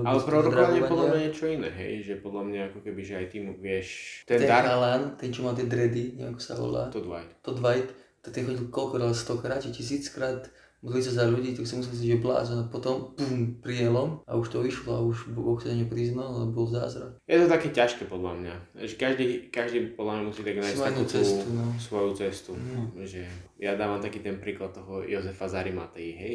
robiť 0.00 0.08
Ale 0.08 0.20
prorokovanie 0.24 0.80
je 0.80 0.88
podľa 0.88 1.06
mňa 1.06 1.20
niečo 1.28 1.44
iné, 1.46 1.70
hej, 1.70 1.94
že 2.02 2.14
podľa 2.24 2.42
mňa 2.48 2.60
ako 2.72 2.78
keby, 2.80 3.00
že 3.04 3.14
aj 3.20 3.26
tým 3.28 3.44
vieš, 3.60 3.88
ten, 4.24 4.40
Ten 4.40 4.48
dar, 4.48 4.64
chalan, 4.64 5.02
ten 5.20 5.30
čo 5.30 5.44
má 5.44 5.52
tie 5.52 5.68
dredy, 5.68 6.16
neviem 6.16 6.34
ako 6.34 6.42
sa 6.42 6.54
volá, 6.56 6.88
to 6.88 7.04
Dwight. 7.04 7.30
Todd 7.44 7.60
White, 7.60 7.92
tak 8.24 8.32
ten 8.32 8.48
chodil 8.48 8.72
koľkokrát, 8.72 9.12
stokrát, 9.12 9.60
či 9.60 9.70
tisíckrát, 9.70 10.48
modlil 10.84 11.00
sa 11.00 11.16
za 11.16 11.24
ľudí, 11.32 11.56
tak 11.56 11.64
si 11.64 11.80
musel 11.80 11.96
si, 11.96 12.12
že 12.12 12.20
a 12.20 12.44
potom 12.68 13.16
pum, 13.16 13.56
prielom 13.64 14.20
a 14.28 14.36
už 14.36 14.52
to 14.52 14.60
vyšlo 14.60 14.92
a 14.92 15.00
už 15.00 15.32
Boh 15.32 15.56
sa 15.56 15.72
ne 15.72 15.88
priznal, 15.88 16.28
ale 16.28 16.52
bol 16.52 16.68
zázrak. 16.68 17.16
Je 17.24 17.40
to 17.40 17.48
také 17.48 17.72
ťažké 17.72 18.04
podľa 18.04 18.36
mňa, 18.36 18.54
že 18.84 18.94
každý, 19.00 19.48
každý 19.48 19.96
podľa 19.96 20.20
mňa 20.20 20.24
musí 20.28 20.40
tak 20.44 20.60
nájsť 20.60 20.76
Svoju 20.76 20.88
takú 20.92 21.04
cestu, 21.08 21.46
no. 21.56 21.64
svoju 21.80 22.10
cestu. 22.12 22.52
Mm. 22.52 22.86
Že 23.00 23.22
ja 23.56 23.72
dávam 23.80 24.04
taký 24.04 24.20
ten 24.20 24.36
príklad 24.36 24.76
toho 24.76 25.00
Jozefa 25.08 25.48
Zarimatei, 25.48 26.12
hej, 26.12 26.32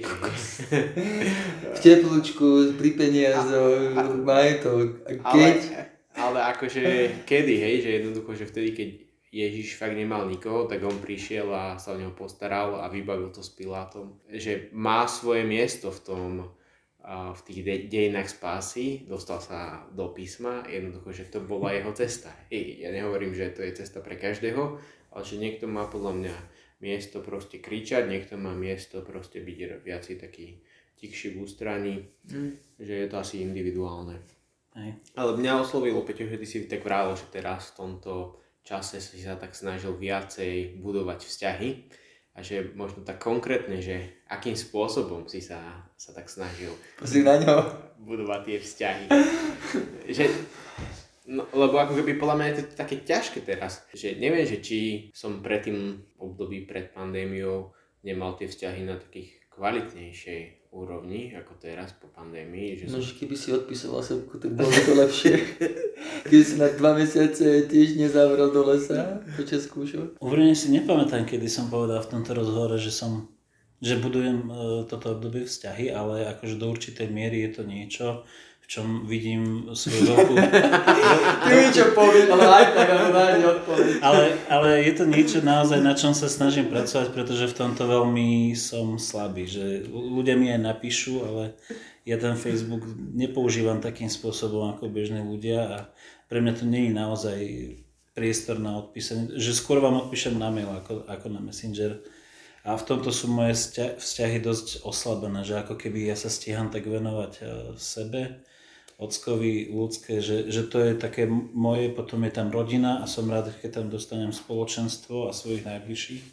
V 1.77 1.79
teplúčku, 1.79 2.73
pri 2.73 2.89
peniazoch, 2.97 3.93
majetok. 4.25 5.05
A 5.05 5.29
keď... 5.29 5.57
ale, 6.17 6.33
ale 6.33 6.39
akože 6.57 6.81
kedy, 7.29 7.53
hej, 7.62 7.75
že 7.85 7.89
jednoducho, 8.01 8.33
že 8.33 8.49
vtedy, 8.49 8.69
keď 8.73 8.89
Ježiš 9.29 9.77
fakt 9.77 9.93
nemal 9.93 10.25
nikoho, 10.25 10.65
tak 10.65 10.81
on 10.81 10.97
prišiel 10.97 11.47
a 11.53 11.77
sa 11.77 11.93
o 11.93 11.99
neho 12.01 12.13
postaral 12.17 12.81
a 12.81 12.89
vybavil 12.89 13.29
to 13.29 13.45
s 13.45 13.53
Pilátom. 13.53 14.17
Že 14.25 14.73
má 14.73 15.05
svoje 15.05 15.45
miesto 15.45 15.93
v 15.93 15.99
tom, 16.01 16.29
v 17.09 17.41
tých 17.47 17.61
de- 17.63 17.85
dejinách 17.87 18.27
spásy, 18.27 19.07
dostal 19.07 19.39
sa 19.39 19.87
do 19.95 20.11
písma, 20.11 20.67
jednoducho, 20.67 21.15
že 21.15 21.31
to 21.31 21.39
bola 21.39 21.71
jeho 21.71 21.95
cesta. 21.95 22.29
Hej, 22.51 22.83
ja 22.83 22.89
nehovorím, 22.91 23.31
že 23.31 23.55
to 23.55 23.63
je 23.63 23.71
cesta 23.71 24.03
pre 24.03 24.19
každého, 24.19 24.77
ale 25.15 25.23
že 25.23 25.39
niekto 25.39 25.65
má 25.65 25.87
podľa 25.87 26.13
mňa 26.19 26.35
miesto 26.83 27.23
proste 27.23 27.63
kričať, 27.63 28.05
niekto 28.09 28.35
má 28.35 28.51
miesto 28.51 28.99
proste 29.01 29.39
byť 29.39 29.57
viacej 29.83 30.15
taký 30.19 30.59
tikší 30.99 31.35
v 31.35 31.47
ústraní, 31.47 31.95
Mm. 32.27 32.51
že 32.77 32.93
je 32.93 33.07
to 33.07 33.15
asi 33.15 33.41
individuálne. 33.47 34.19
Hej. 34.75 34.99
Ale 35.15 35.39
mňa 35.39 35.63
oslovilo, 35.63 36.03
Peťo, 36.03 36.27
že 36.27 36.37
ty 36.37 36.45
si 36.45 36.67
tak 36.67 36.83
vrátil, 36.83 37.15
že 37.15 37.31
teraz 37.31 37.71
v 37.73 37.77
tomto 37.79 38.37
čase 38.69 39.01
si 39.01 39.25
sa 39.25 39.34
tak 39.34 39.58
snažil 39.58 39.97
viacej 39.97 40.77
budovať 40.77 41.25
vzťahy 41.25 41.69
a 42.38 42.45
že 42.45 42.69
možno 42.77 43.01
tak 43.01 43.17
konkrétne, 43.17 43.82
že 43.82 44.21
akým 44.29 44.53
spôsobom 44.53 45.25
si 45.25 45.41
sa, 45.41 45.89
sa 45.97 46.13
tak 46.13 46.29
snažil 46.29 46.69
Pozri 47.01 47.25
na 47.25 47.41
ňo. 47.41 47.65
budovať 47.97 48.41
tie 48.45 48.58
vzťahy. 48.62 49.05
že, 50.17 50.29
no, 51.25 51.49
lebo 51.49 51.82
ako 51.82 51.97
keby 51.97 52.21
podľa 52.21 52.36
mňa 52.38 52.47
je 52.47 52.55
to 52.62 52.63
také 52.77 53.01
ťažké 53.01 53.41
teraz, 53.41 53.89
že 53.97 54.13
neviem, 54.21 54.45
že 54.45 54.62
či 54.62 55.10
som 55.17 55.41
pred 55.41 55.65
tým 55.65 56.05
období 56.21 56.69
pred 56.69 56.93
pandémiou 56.93 57.73
nemal 58.05 58.38
tie 58.38 58.45
vzťahy 58.45 58.86
na 58.86 59.01
takých 59.01 59.38
kvalitnejšej 59.60 60.72
úrovni 60.72 61.36
ako 61.36 61.60
teraz 61.60 61.91
po 61.98 62.08
pandémii. 62.08 62.80
Že 62.80 62.95
No, 62.95 63.04
že 63.04 63.17
keby 63.19 63.36
si 63.36 63.52
odpisoval 63.52 64.00
sebku, 64.00 64.39
tak 64.39 64.56
bolo 64.56 64.72
to 64.72 64.95
lepšie. 64.95 65.36
keby 66.30 66.43
si 66.45 66.56
na 66.56 66.72
dva 66.72 66.95
mesiace 66.95 67.67
tiež 67.67 68.00
nezavrel 68.00 68.54
do 68.56 68.63
lesa 68.63 69.19
počas 69.36 69.67
skúšok. 69.67 70.22
Úprimne 70.24 70.56
si 70.56 70.72
nepamätám, 70.72 71.28
kedy 71.28 71.52
som 71.52 71.67
povedal 71.67 72.00
v 72.00 72.12
tomto 72.15 72.32
rozhovore, 72.32 72.80
že 72.80 72.93
som 72.95 73.28
že 73.80 73.95
budujem 73.95 74.43
e, 74.43 74.52
toto 74.91 75.15
obdobie 75.15 75.48
vzťahy, 75.48 75.88
ale 75.95 76.28
akože 76.36 76.60
do 76.60 76.67
určitej 76.67 77.08
miery 77.08 77.48
je 77.48 77.52
to 77.56 77.63
niečo, 77.63 78.08
čom 78.69 79.10
vidím 79.10 79.73
svoju 79.73 80.13
veľkú... 80.13 80.34
Ty 81.49 81.53
mi 81.58 81.67
čo 81.73 81.89
povieš, 81.97 82.29
ale 82.29 82.45
aj 82.45 82.65
tak, 82.77 82.88
ale 82.93 83.10
ale, 84.05 84.23
ale 84.45 84.69
je 84.86 84.93
to 84.93 85.10
niečo 85.10 85.41
naozaj, 85.41 85.82
na 85.82 85.97
čom 85.97 86.13
sa 86.13 86.29
snažím 86.29 86.69
pracovať, 86.69 87.10
pretože 87.10 87.49
v 87.49 87.58
tomto 87.58 87.89
veľmi 87.89 88.53
som 88.53 89.01
slabý, 89.01 89.49
že 89.49 89.89
ľudia 89.89 90.38
mi 90.38 90.53
aj 90.53 90.62
napíšu, 90.62 91.25
ale 91.25 91.58
ja 92.05 92.21
ten 92.21 92.38
Facebook 92.38 92.86
nepoužívam 93.17 93.82
takým 93.82 94.05
spôsobom 94.05 94.77
ako 94.77 94.86
bežní 94.93 95.25
ľudia 95.25 95.60
a 95.65 95.77
pre 96.29 96.38
mňa 96.38 96.53
to 96.53 96.63
je 96.69 96.93
naozaj 96.93 97.39
priestor 98.13 98.62
na 98.62 98.77
odpísanie, 98.86 99.34
že 99.34 99.58
skôr 99.58 99.82
vám 99.82 99.97
odpíšem 99.97 100.38
na 100.38 100.53
mail 100.53 100.69
ako, 100.69 101.10
ako 101.10 101.27
na 101.34 101.41
Messenger. 101.41 102.05
A 102.67 102.77
v 102.77 102.86
tomto 102.86 103.10
sú 103.10 103.32
moje 103.32 103.58
vzťa- 103.58 103.97
vzťahy 103.97 104.38
dosť 104.45 104.67
oslabené, 104.86 105.41
že 105.41 105.58
ako 105.58 105.73
keby 105.73 106.12
ja 106.12 106.13
sa 106.19 106.29
stíham 106.29 106.69
tak 106.69 106.86
venovať 106.86 107.34
e, 107.39 107.43
sebe, 107.79 108.43
ockovi, 108.99 109.71
ľudské, 109.71 110.19
že, 110.19 110.51
že 110.51 110.67
to 110.67 110.83
je 110.83 110.91
také 110.99 111.23
moje, 111.55 111.88
potom 111.88 112.19
je 112.27 112.35
tam 112.35 112.51
rodina 112.51 112.99
a 112.99 113.07
som 113.07 113.31
rád, 113.31 113.55
keď 113.63 113.79
tam 113.79 113.88
dostanem 113.88 114.35
spoločenstvo 114.35 115.31
a 115.31 115.33
svojich 115.33 115.63
najbližších, 115.63 116.25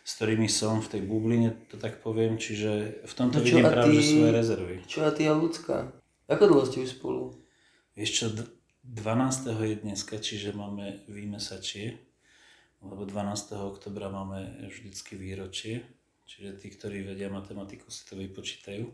s 0.00 0.10
ktorými 0.16 0.48
som 0.48 0.80
v 0.80 0.96
tej 0.96 1.02
bubline, 1.04 1.52
to 1.68 1.76
tak 1.76 2.00
poviem, 2.00 2.40
čiže 2.40 3.04
v 3.04 3.12
tomto 3.12 3.38
No 3.38 3.44
vidím 3.44 3.68
práve, 3.68 4.00
ty- 4.00 4.16
svoje 4.16 4.32
rezervy. 4.32 4.76
Čo 4.88 5.00
a 5.04 5.10
ty 5.12 5.28
a 5.28 5.36
ľudská? 5.36 5.92
Ako 6.24 6.44
dlho 6.48 6.64
ste 6.64 6.88
už 6.88 6.96
spolu? 6.96 7.36
Vieš 7.92 8.10
čo, 8.16 8.26
d- 8.32 8.48
12. 8.80 9.52
je 9.60 9.76
dneska, 9.84 10.16
čiže 10.16 10.56
máme 10.56 11.04
výmesačie, 11.04 12.00
lebo 12.80 13.04
12. 13.04 13.60
oktobra 13.60 14.08
máme 14.08 14.64
vždycky 14.72 15.20
výročie, 15.20 15.84
čiže 16.24 16.56
tí, 16.64 16.72
ktorí 16.72 17.04
vedia 17.04 17.28
matematiku, 17.28 17.92
si 17.92 18.08
to 18.08 18.16
vypočítajú. 18.16 18.88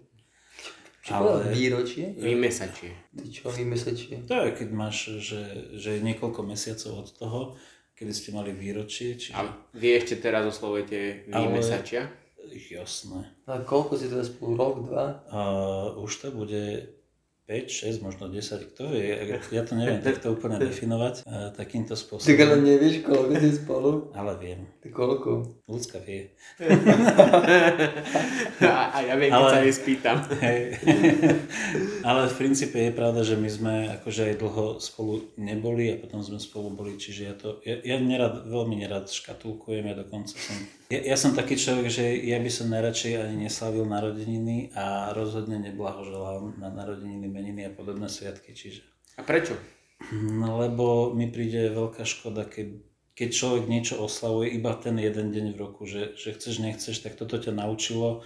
Čo 1.07 1.15
ale... 1.15 1.55
výročie? 1.55 2.19
Vymesačie. 2.19 2.91
Ty 3.15 3.27
čo 3.31 3.47
vymesačie? 3.55 4.27
To 4.27 4.35
je, 4.43 4.51
keď 4.59 4.69
máš, 4.75 5.23
že, 5.23 5.71
že 5.79 5.95
je 5.95 6.01
niekoľko 6.03 6.43
mesiacov 6.43 7.07
od 7.07 7.09
toho, 7.15 7.41
kedy 7.95 8.11
ste 8.11 8.35
mali 8.35 8.51
výročie, 8.51 9.15
čiže... 9.15 9.39
A 9.39 9.47
vy 9.71 10.03
ešte 10.03 10.19
teraz 10.19 10.43
oslovujete 10.43 11.31
Ale- 11.31 11.47
vymesačia? 11.47 12.11
Jasné. 12.47 13.27
A 13.47 13.59
koľko 13.63 13.99
si 13.99 14.07
teraz 14.07 14.31
spolu? 14.31 14.55
Rok, 14.55 14.77
dva? 14.87 15.07
A 15.31 15.41
už 15.99 16.13
to 16.27 16.29
bude 16.31 16.95
5, 17.47 17.71
6, 17.71 18.03
možno 18.03 18.27
10, 18.27 18.43
kto 18.69 18.91
vie, 18.91 19.07
ja 19.49 19.63
to 19.63 19.73
neviem 19.73 20.03
takto 20.09 20.35
úplne 20.35 20.59
definovať 20.59 21.23
a, 21.23 21.55
takýmto 21.55 21.95
Tak 21.95 22.03
spôsobom, 22.03 22.35
ale 22.37 22.57
nevieš, 22.61 22.95
koľko 23.01 23.33
ste 23.33 23.51
spolu? 23.55 23.91
ale 24.13 24.33
viem, 24.37 24.61
Ty 24.77 24.89
koľko? 24.91 25.31
ľudská 25.65 25.99
vie. 26.01 26.35
A, 28.59 28.83
a 28.91 28.99
ja 29.03 29.15
viem, 29.15 29.29
keď 29.29 29.39
Ale- 29.39 29.53
sa 29.53 29.59
jej 29.61 29.75
spýtam. 29.75 30.17
Hej. 30.43 30.61
Ale 32.03 32.27
v 32.27 32.35
princípe 32.35 32.79
je 32.79 32.91
pravda, 32.91 33.21
že 33.23 33.37
my 33.37 33.49
sme 33.49 33.75
akože 33.93 34.23
aj 34.27 34.37
dlho 34.37 34.67
spolu 34.79 35.13
neboli 35.37 35.87
a 35.89 35.99
potom 35.99 36.21
sme 36.21 36.39
spolu 36.39 36.73
boli, 36.73 36.97
čiže 36.97 37.23
ja 37.23 37.35
to, 37.35 37.61
ja, 37.63 37.79
ja 37.79 37.97
nerad, 37.99 38.43
veľmi 38.45 38.77
nerad 38.77 39.07
škatulkujem, 39.07 39.85
ja 39.85 39.95
dokonca 39.95 40.35
som, 40.35 40.57
ja, 40.91 41.01
ja 41.03 41.17
som 41.19 41.35
taký 41.35 41.59
človek, 41.59 41.87
že 41.91 42.05
ja 42.27 42.39
by 42.39 42.51
som 42.51 42.71
najradšej 42.71 43.13
ani 43.19 43.47
neslavil 43.49 43.85
narodeniny 43.87 44.71
a 44.75 45.11
rozhodne 45.13 45.59
neblahoželal 45.59 46.55
na 46.59 46.71
narodeniny, 46.71 47.27
meniny 47.27 47.67
a 47.67 47.75
podobné 47.75 48.07
sviatky, 48.07 48.55
čiže 48.55 48.87
A 49.19 49.27
prečo? 49.27 49.59
No, 50.13 50.61
lebo 50.61 51.11
mi 51.17 51.27
príde 51.33 51.73
veľká 51.73 52.05
škoda, 52.05 52.45
keď, 52.45 52.69
keď 53.17 53.29
človek 53.33 53.65
niečo 53.67 53.99
oslavuje 53.99 54.53
iba 54.53 54.77
ten 54.77 55.01
jeden 55.01 55.33
deň 55.33 55.57
v 55.57 55.61
roku, 55.61 55.89
že, 55.89 56.15
že 56.15 56.37
chceš, 56.37 56.61
nechceš, 56.61 57.01
tak 57.01 57.17
toto 57.17 57.41
ťa 57.41 57.57
naučilo 57.57 58.23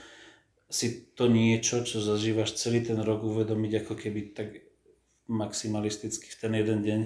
si 0.71 1.11
to 1.19 1.27
niečo, 1.27 1.83
čo 1.83 1.99
zažívaš 1.99 2.55
celý 2.55 2.87
ten 2.87 3.03
rok 3.03 3.27
uvedomiť 3.27 3.85
ako 3.85 3.95
keby 3.99 4.21
tak 4.31 4.63
maximalisticky 5.27 6.31
v 6.31 6.39
ten 6.39 6.53
jeden 6.55 6.79
deň. 6.87 7.01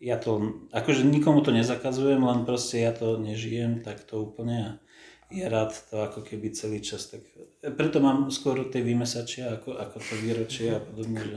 Ja 0.00 0.16
to, 0.16 0.62
akože 0.70 1.04
nikomu 1.04 1.42
to 1.42 1.50
nezakazujem, 1.50 2.22
len 2.22 2.46
proste 2.46 2.80
ja 2.80 2.94
to 2.94 3.18
nežijem 3.18 3.82
tak 3.82 4.06
to 4.06 4.22
úplne 4.22 4.78
ja 5.30 5.46
rád 5.46 5.70
to 5.90 6.02
ako 6.02 6.26
keby 6.26 6.50
celý 6.50 6.82
čas. 6.82 7.06
Tak, 7.06 7.22
preto 7.78 8.02
mám 8.02 8.28
skôr 8.34 8.66
tie 8.66 8.82
vymesačia 8.82 9.58
ako, 9.58 9.78
ako 9.78 9.96
to 10.02 10.14
výročie 10.18 10.74
a 10.74 10.82
podobne. 10.82 11.22
Že, 11.22 11.36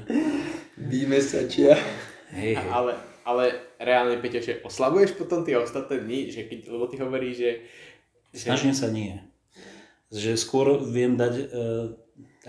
Vymesačia. 0.89 1.77
hej, 2.33 2.57
hej. 2.57 2.69
Ale, 2.73 2.97
ale 3.21 3.77
reálne, 3.77 4.17
Peťo, 4.17 4.41
že 4.41 4.65
oslavuješ 4.65 5.13
potom 5.13 5.45
tie 5.45 5.55
ostatné 5.55 6.01
dni? 6.01 6.33
Že 6.33 6.41
keď, 6.49 6.59
lebo 6.73 6.85
ty 6.89 6.95
hovoríš, 6.97 7.35
že... 7.37 7.51
že 8.33 8.45
Snažím 8.49 8.73
sa 8.73 8.89
nie. 8.89 9.21
Že 10.09 10.41
skôr 10.41 10.81
viem 10.81 11.13
dať, 11.13 11.33
e, 11.37 11.45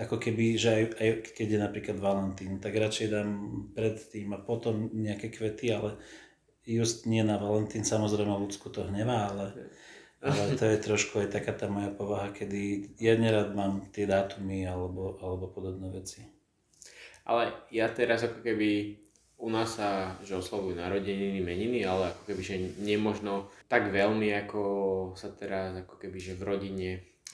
ako 0.01 0.17
keby, 0.17 0.57
že 0.57 0.69
aj, 0.73 0.83
aj 0.97 1.09
keď 1.37 1.47
je 1.47 1.59
napríklad 1.61 1.97
Valentín, 2.01 2.57
tak 2.57 2.73
radšej 2.73 3.07
dám 3.13 3.29
predtým 3.77 4.33
a 4.33 4.41
potom 4.41 4.89
nejaké 4.91 5.29
kvety, 5.29 5.71
ale 5.71 6.01
just 6.65 7.05
nie 7.05 7.21
na 7.21 7.37
Valentín, 7.37 7.85
samozrejme 7.85 8.33
ľudsku 8.33 8.73
to 8.73 8.89
hnevá, 8.89 9.29
ale, 9.29 9.45
ale 10.23 10.55
to 10.55 10.65
je 10.65 10.77
trošku 10.79 11.21
aj 11.21 11.29
taká 11.33 11.51
tá 11.51 11.67
moja 11.67 11.91
povaha, 11.91 12.31
kedy 12.31 12.95
ja 13.01 13.19
nerad 13.19 13.51
mám 13.51 13.87
tie 13.91 14.07
dátumy 14.07 14.63
alebo, 14.65 15.19
alebo 15.19 15.51
podobné 15.51 15.91
veci. 15.91 16.23
Ale 17.25 17.51
ja 17.73 17.89
teraz 17.89 18.21
ako 18.21 18.45
keby 18.45 19.01
u 19.35 19.49
nás 19.51 19.75
sa, 19.75 20.15
že 20.23 20.37
oslavujú 20.39 20.79
narodeniny, 20.79 21.43
meniny, 21.43 21.83
ale 21.83 22.13
ako 22.15 22.21
keby, 22.31 22.41
že 22.41 22.55
nemožno 22.79 23.51
tak 23.67 23.91
veľmi, 23.91 24.31
ako 24.45 24.61
sa 25.19 25.33
teraz 25.35 25.75
ako 25.75 25.99
keby, 25.99 26.17
že 26.21 26.39
v 26.39 26.43
rodine 26.47 26.89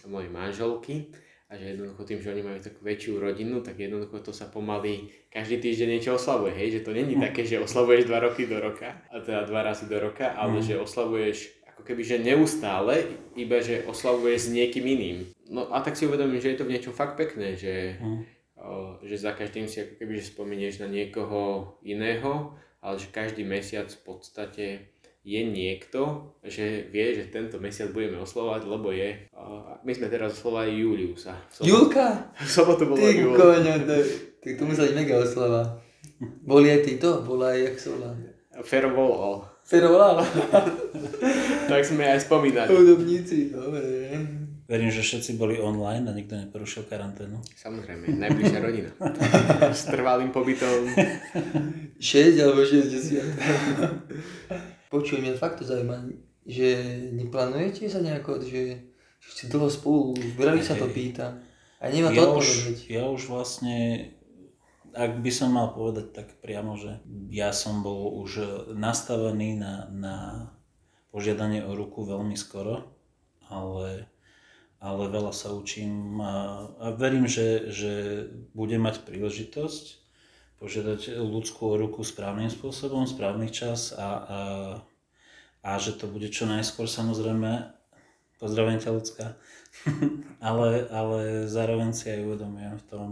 mojej 0.10 0.32
manželky 0.34 1.14
a 1.52 1.60
že 1.60 1.76
jednoducho 1.76 2.08
tým, 2.08 2.20
že 2.24 2.32
oni 2.32 2.44
majú 2.48 2.60
takú 2.64 2.80
väčšiu 2.82 3.20
rodinu, 3.20 3.60
tak 3.60 3.76
jednoducho 3.78 4.24
to 4.24 4.32
sa 4.32 4.48
pomaly 4.48 5.12
každý 5.28 5.60
týždeň 5.60 6.00
niečo 6.00 6.16
oslavuje, 6.16 6.56
hej, 6.56 6.80
že 6.80 6.84
to 6.88 6.96
není 6.96 7.20
také, 7.20 7.44
že 7.44 7.60
oslavuješ 7.60 8.08
dva 8.08 8.24
roky 8.24 8.48
do 8.48 8.58
roka, 8.58 8.98
a 9.12 9.20
teda 9.20 9.46
dva 9.46 9.62
razy 9.62 9.86
do 9.86 10.00
roka, 10.00 10.32
ale 10.32 10.64
že 10.64 10.80
oslavuješ 10.80 11.61
ako 11.82 11.90
keby, 11.90 12.02
že 12.06 12.22
neustále, 12.22 13.10
iba 13.34 13.58
že 13.58 13.82
oslavuješ 13.90 14.40
s 14.48 14.54
niekým 14.54 14.86
iným. 14.86 15.18
No 15.50 15.66
a 15.74 15.82
tak 15.82 15.98
si 15.98 16.06
uvedomím, 16.06 16.38
že 16.38 16.54
je 16.54 16.62
to 16.62 16.70
v 16.70 16.78
niečom 16.78 16.94
fakt 16.94 17.18
pekné, 17.18 17.58
že 17.58 17.98
Hm. 17.98 18.22
o, 18.62 19.02
že 19.02 19.18
za 19.18 19.34
každým 19.34 19.66
si 19.66 19.82
ako 19.82 19.98
keby 19.98 20.22
že 20.22 20.30
spomenieš 20.30 20.86
na 20.86 20.88
niekoho 20.88 21.74
iného, 21.82 22.54
ale 22.86 23.02
že 23.02 23.10
každý 23.10 23.42
mesiac 23.42 23.90
v 23.90 24.02
podstate 24.06 24.66
je 25.22 25.42
niekto, 25.42 26.34
že 26.42 26.90
vie, 26.90 27.14
že 27.14 27.30
tento 27.30 27.58
mesiac 27.58 27.94
budeme 27.94 28.18
oslovať, 28.22 28.62
lebo 28.66 28.90
je... 28.94 29.30
o, 29.34 29.78
my 29.82 29.92
sme 29.94 30.10
teraz 30.10 30.38
oslovali 30.38 30.78
Juliusa. 30.78 31.34
V 31.62 31.66
Julka? 31.66 32.30
V 32.46 32.50
sobotu 32.50 32.86
bola 32.86 33.02
Ty 33.02 33.10
Júl. 33.18 33.34
koňa, 33.34 33.74
to, 33.86 33.96
byť 34.42 34.94
mega 34.94 35.22
oslava. 35.22 35.82
Boli 36.46 36.70
aj 36.74 36.82
títo? 36.86 37.22
Bola 37.22 37.54
aj, 37.54 37.60
jak 37.62 37.76
sa 37.78 37.90
volá? 37.94 38.12
Fero 38.66 38.90
volal. 38.94 39.51
Fero 39.66 39.88
volala. 39.94 40.26
Tak 41.72 41.88
sme 41.88 42.04
aj 42.04 42.28
spomínali. 42.28 42.68
Hudobníci, 42.68 43.56
dobre. 43.56 44.12
Verím, 44.68 44.92
že 44.92 45.04
všetci 45.04 45.40
boli 45.40 45.60
online 45.60 46.08
a 46.08 46.16
nikto 46.16 46.36
neporušil 46.36 46.88
karanténu. 46.88 47.40
Samozrejme, 47.60 48.12
najbližšia 48.16 48.60
rodina. 48.60 48.92
S 49.72 49.88
trvalým 49.88 50.32
pobytom. 50.32 50.88
6 51.96 52.44
alebo 52.44 52.64
60. 52.64 53.24
Počuj, 54.96 55.20
mňa 55.24 55.40
fakt 55.40 55.60
to 55.60 55.68
zaujíma, 55.68 56.12
že 56.44 56.68
neplánujete 57.16 57.88
sa 57.88 58.04
nejako, 58.04 58.44
že, 58.44 58.92
ste 59.24 59.48
dlho 59.48 59.72
spolu, 59.72 60.16
ľudí 60.16 60.64
sa 60.64 60.76
to 60.76 60.92
pýta. 60.92 61.40
A 61.80 61.88
nemá 61.92 62.12
to 62.12 62.20
ja 62.20 62.28
odpoveď. 62.28 62.76
už, 62.76 62.92
ja 62.92 63.04
už 63.08 63.22
vlastne, 63.28 64.08
ak 64.92 65.24
by 65.24 65.32
som 65.32 65.56
mal 65.56 65.72
povedať 65.72 66.12
tak 66.12 66.28
priamo, 66.44 66.76
že 66.76 67.00
ja 67.32 67.56
som 67.56 67.84
bol 67.84 68.22
už 68.24 68.68
nastavený 68.76 69.58
na, 69.58 69.74
na 69.92 70.16
požiadanie 71.12 71.64
o 71.64 71.76
ruku 71.76 72.08
veľmi 72.08 72.36
skoro, 72.40 72.88
ale, 73.52 74.08
ale 74.80 75.04
veľa 75.12 75.36
sa 75.36 75.52
učím 75.52 76.20
a, 76.24 76.68
a 76.80 76.88
verím, 76.96 77.28
že, 77.28 77.72
že 77.72 77.92
budem 78.56 78.84
mať 78.84 79.04
príležitosť 79.04 80.00
požiadať 80.62 81.18
ľudskú 81.18 81.74
ruku 81.74 82.06
správnym 82.06 82.54
spôsobom, 82.54 83.10
správny 83.10 83.50
čas 83.50 83.98
a, 83.98 84.00
a, 84.00 84.42
a 85.66 85.72
že 85.82 85.98
to 85.98 86.06
bude 86.06 86.30
čo 86.30 86.46
najskôr 86.46 86.86
samozrejme 86.86 87.81
Pozdravujem 88.42 88.82
ťa, 88.82 88.90
ľudská. 88.98 89.26
ale, 90.50 90.90
ale 90.90 91.20
zároveň 91.48 91.94
si 91.94 92.10
aj 92.12 92.26
uvedomujem 92.26 92.76
v 92.76 92.86
tom 92.90 93.10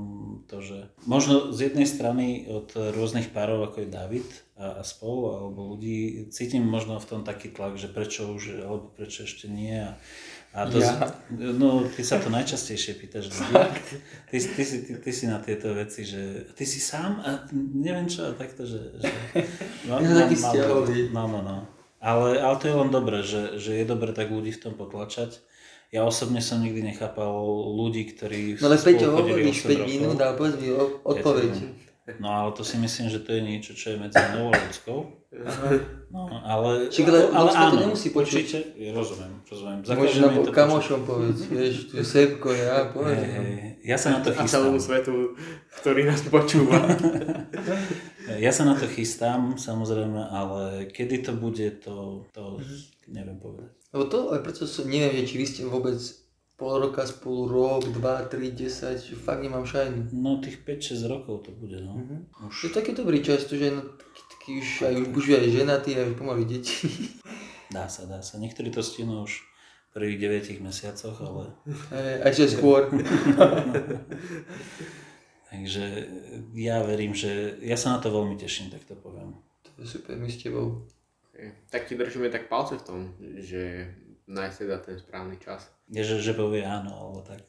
to, 0.50 0.60
že 0.60 0.92
možno 1.06 1.54
z 1.56 1.72
jednej 1.72 1.88
strany 1.88 2.50
od 2.50 2.74
rôznych 2.76 3.32
párov, 3.32 3.64
ako 3.64 3.86
je 3.86 3.94
David 3.94 4.28
a, 4.60 4.82
a 4.82 4.84
spol, 4.84 5.38
alebo 5.40 5.72
ľudí, 5.72 6.28
cítim 6.36 6.66
možno 6.66 7.00
v 7.00 7.08
tom 7.08 7.22
taký 7.22 7.54
tlak, 7.54 7.78
že 7.78 7.88
prečo 7.88 8.28
už, 8.34 8.60
alebo 8.66 8.92
prečo 8.92 9.24
ešte 9.24 9.48
nie. 9.48 9.78
A, 9.78 9.96
a 10.52 10.68
to, 10.68 10.82
Ja? 10.82 11.14
No, 11.32 11.86
ty 11.86 12.02
sa 12.02 12.18
to 12.20 12.28
najčastejšie 12.34 12.98
pýtaš 13.00 13.30
ľudí. 13.32 13.54
Ty, 14.34 14.38
ty, 14.42 14.64
si, 14.66 14.78
ty, 14.84 14.92
ty 15.00 15.12
si 15.14 15.30
na 15.32 15.40
tieto 15.40 15.72
veci, 15.72 16.04
že 16.04 16.50
ty 16.58 16.66
si 16.66 16.82
sám 16.82 17.24
a 17.24 17.30
neviem 17.54 18.10
čo, 18.10 18.28
a 18.28 18.36
takto, 18.36 18.68
že... 18.68 19.00
že 19.00 19.08
no, 19.88 20.02
Ja 20.02 20.26
taký 20.28 20.36
vzťahový. 20.36 21.14
No, 21.16 21.30
no, 21.30 21.40
no. 21.46 21.79
Ale, 22.00 22.40
ale 22.40 22.56
to 22.60 22.66
je 22.72 22.76
len 22.76 22.90
dobré, 22.90 23.20
že, 23.24 23.60
že 23.60 23.76
je 23.76 23.86
dobré 23.86 24.16
tak 24.16 24.32
ľudí 24.32 24.56
v 24.56 24.62
tom 24.64 24.74
potlačať. 24.80 25.44
Ja 25.90 26.06
osobne 26.06 26.40
som 26.40 26.62
nikdy 26.62 26.86
nechápal 26.86 27.34
ľudí, 27.76 28.14
ktorí 28.14 28.62
No 28.62 28.70
ale 28.70 28.78
Peťo, 28.78 29.10
hovoríš 29.10 29.66
8 29.66 29.74
5 29.74 29.74
rokov. 29.74 29.88
minút, 29.90 30.18
ale 30.22 30.34
povedz 30.38 30.56
mi 30.62 30.70
odpoveď. 31.04 31.52
No 32.18 32.28
ale 32.30 32.50
to 32.58 32.66
si 32.66 32.78
myslím, 32.82 33.10
že 33.10 33.22
to 33.22 33.38
je 33.38 33.42
niečo, 33.42 33.72
čo 33.78 33.94
je 33.94 33.98
medzi 34.02 34.18
mnou 34.18 34.50
a 34.50 34.58
ľudskou. 34.58 35.00
No, 36.10 36.26
ale, 36.42 36.90
Čiže 36.90 37.30
ale 37.30 37.46
ľudská 37.46 37.66
to 37.70 37.78
nemusí 37.86 38.10
počuť. 38.10 38.34
Určite, 38.34 38.60
rozumiem, 38.98 39.34
rozumiem. 39.46 39.80
Za 39.86 39.94
Môžeš 39.94 40.18
na 40.26 40.30
kamošom 40.50 41.00
povedz, 41.06 41.46
vieš, 41.46 41.94
tu 41.94 42.02
je 42.02 42.06
Sebko, 42.06 42.50
ja, 42.50 42.90
povedz. 42.90 43.22
Hej, 43.22 43.30
hej, 43.30 43.69
Ja 43.82 43.96
sa 43.96 44.12
na 44.12 44.20
to 44.20 44.30
A 44.30 44.38
chystám. 44.38 44.68
celému 44.68 44.78
svetu, 44.78 45.34
ktorý 45.78 46.02
nás 46.06 46.22
počúva. 46.24 46.80
Ja 48.30 48.54
sa 48.54 48.62
na 48.62 48.78
to 48.78 48.86
chystám, 48.86 49.58
samozrejme, 49.58 50.22
ale 50.22 50.86
kedy 50.88 51.26
to 51.26 51.34
bude, 51.34 51.82
to, 51.82 52.30
to 52.30 52.62
Mhm. 52.62 52.78
neviem 53.10 53.38
povedať. 53.38 53.74
Lebo 53.90 54.04
to, 54.06 54.20
aj 54.30 54.40
preto 54.40 54.64
som, 54.64 54.86
neviem, 54.86 55.18
že 55.18 55.34
či 55.34 55.36
vy 55.36 55.46
ste 55.46 55.62
vôbec 55.66 55.98
pol 56.54 56.78
roka 56.78 57.02
spolu, 57.04 57.50
rok, 57.50 57.90
2, 57.90 57.98
3, 58.30 58.54
10, 58.54 59.02
že 59.02 59.18
fakt 59.18 59.42
nemám 59.42 59.66
šajnu. 59.66 60.14
No 60.14 60.38
tých 60.38 60.62
5-6 60.62 61.08
rokov 61.08 61.42
to 61.42 61.52
bude, 61.52 61.80
no. 61.80 61.98
Mhm. 61.98 62.16
Už. 62.46 62.56
Je 62.62 62.72
taký 62.72 62.94
dobrý 62.94 63.18
čas, 63.20 63.44
to, 63.44 63.56
že 63.56 63.72
no, 63.72 63.82
taký, 63.98 64.22
taký 64.30 64.50
už, 64.58 64.70
aj 64.84 64.94
už 65.00 65.10
už 65.10 65.26
aj 65.36 65.48
ženatý, 65.50 65.90
aj 65.96 66.14
pomaly 66.14 66.46
deti. 66.46 66.86
Dá 67.68 67.86
sa, 67.86 68.06
dá 68.06 68.22
sa. 68.22 68.38
Niektorí 68.38 68.70
to 68.70 68.82
stihnú 68.82 69.24
už 69.24 69.42
prvých 69.94 70.20
9 70.46 70.62
mesiacoch, 70.62 71.18
ale... 71.22 71.54
Aj, 72.22 72.32
že 72.34 72.50
skôr. 72.50 72.90
Takže 75.50 75.86
ja 76.54 76.86
verím, 76.86 77.18
že... 77.18 77.58
Ja 77.66 77.74
sa 77.74 77.98
na 77.98 78.00
to 78.00 78.14
veľmi 78.14 78.38
teším, 78.38 78.70
tak 78.70 78.86
to 78.86 78.94
poviem. 78.94 79.34
To 79.66 79.70
je 79.82 79.88
super, 79.90 80.14
my 80.16 80.30
s 80.30 80.38
tebou. 80.38 80.86
tak 81.74 81.88
ti 81.88 81.98
držíme 81.98 82.30
tak 82.30 82.52
palce 82.52 82.78
v 82.78 82.86
tom, 82.86 83.00
že 83.40 83.90
nájsť 84.30 84.58
teda 84.62 84.76
ten 84.86 84.96
správny 85.00 85.42
čas. 85.42 85.74
Je, 85.90 86.06
že, 86.06 86.22
že 86.22 86.38
povie 86.38 86.62
áno, 86.62 86.94
alebo 86.94 87.20
tak. 87.26 87.42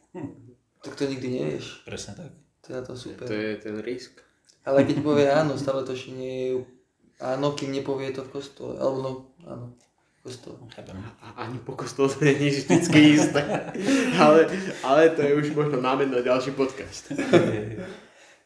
Tak 0.81 0.97
to 0.97 1.05
nikdy 1.05 1.29
nevieš. 1.29 1.85
Presne 1.85 2.17
tak. 2.17 2.33
To 2.65 2.67
je 2.73 2.75
na 2.81 2.83
to 2.83 2.95
super. 2.97 3.27
To 3.29 3.35
je 3.37 3.53
ten 3.61 3.77
risk. 3.85 4.25
Ale 4.65 4.89
keď 4.89 5.05
povie 5.05 5.29
áno, 5.29 5.61
stále 5.61 5.85
to 5.85 5.93
ešte 5.93 6.17
nie 6.17 6.35
je 6.41 6.53
áno, 7.21 7.53
kým 7.53 7.73
nepovie 7.73 8.13
to 8.17 8.25
v 8.25 8.33
kostole. 8.33 8.81
Alebo 8.81 8.99
no, 9.01 9.11
áno, 9.45 9.67
v 10.21 10.29
kostole. 10.29 10.57
Chápem. 10.77 11.01
A 11.25 11.49
ani 11.49 11.59
po 11.65 11.73
kostole 11.73 12.13
to 12.13 12.21
nie 12.21 12.53
je 12.53 12.61
vždycky 12.61 12.99
isté. 13.17 13.41
ale, 14.21 14.53
ale 14.85 15.17
to 15.17 15.25
je 15.25 15.33
už 15.33 15.57
možno 15.57 15.81
námed 15.81 16.13
na 16.13 16.21
ďalší 16.21 16.53
podcast. 16.53 17.09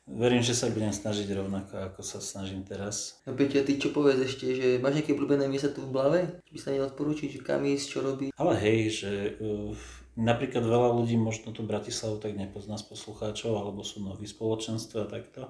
Verím, 0.06 0.44
že 0.44 0.54
sa 0.54 0.70
budem 0.70 0.94
snažiť 0.94 1.26
rovnako, 1.34 1.90
ako 1.90 2.00
sa 2.06 2.22
snažím 2.22 2.62
teraz. 2.62 3.18
No 3.26 3.34
Peťa, 3.34 3.66
ty 3.66 3.80
čo 3.80 3.90
povedz 3.90 4.22
ešte, 4.22 4.54
že 4.54 4.66
máš 4.78 5.00
nejaké 5.00 5.16
obľúbené 5.16 5.50
miesta 5.50 5.74
tu 5.74 5.82
v 5.82 5.90
Blave? 5.90 6.20
Či 6.46 6.50
by 6.54 6.60
sa 6.62 6.70
neodporúčiť, 6.76 7.28
že 7.34 7.40
kam 7.42 7.66
ísť, 7.66 7.87
čo 7.88 7.98
robiť? 8.04 8.30
Ale 8.37 8.54
hej, 8.60 8.80
že 8.92 9.12
uh, 9.40 9.74
napríklad 10.14 10.62
veľa 10.62 10.94
ľudí 10.94 11.18
možno 11.18 11.50
tu 11.50 11.66
Bratislavu 11.66 12.22
tak 12.22 12.38
nepozná 12.38 12.78
z 12.78 12.87
poslucháčov, 12.87 13.56
alebo 13.56 13.82
sú 13.82 14.04
noví 14.04 14.28
spoločenstva 14.28 15.08
a 15.08 15.10
takto. 15.10 15.42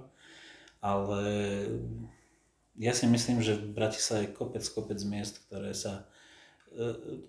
Ale 0.80 1.20
ja 2.78 2.94
si 2.94 3.10
myslím, 3.10 3.42
že 3.42 3.58
v 3.58 3.74
Bratislave 3.74 4.30
je 4.30 4.38
kopec, 4.38 4.62
kopec 4.70 5.02
miest, 5.02 5.42
ktoré 5.50 5.74
sa 5.74 6.06
uh, 6.06 6.13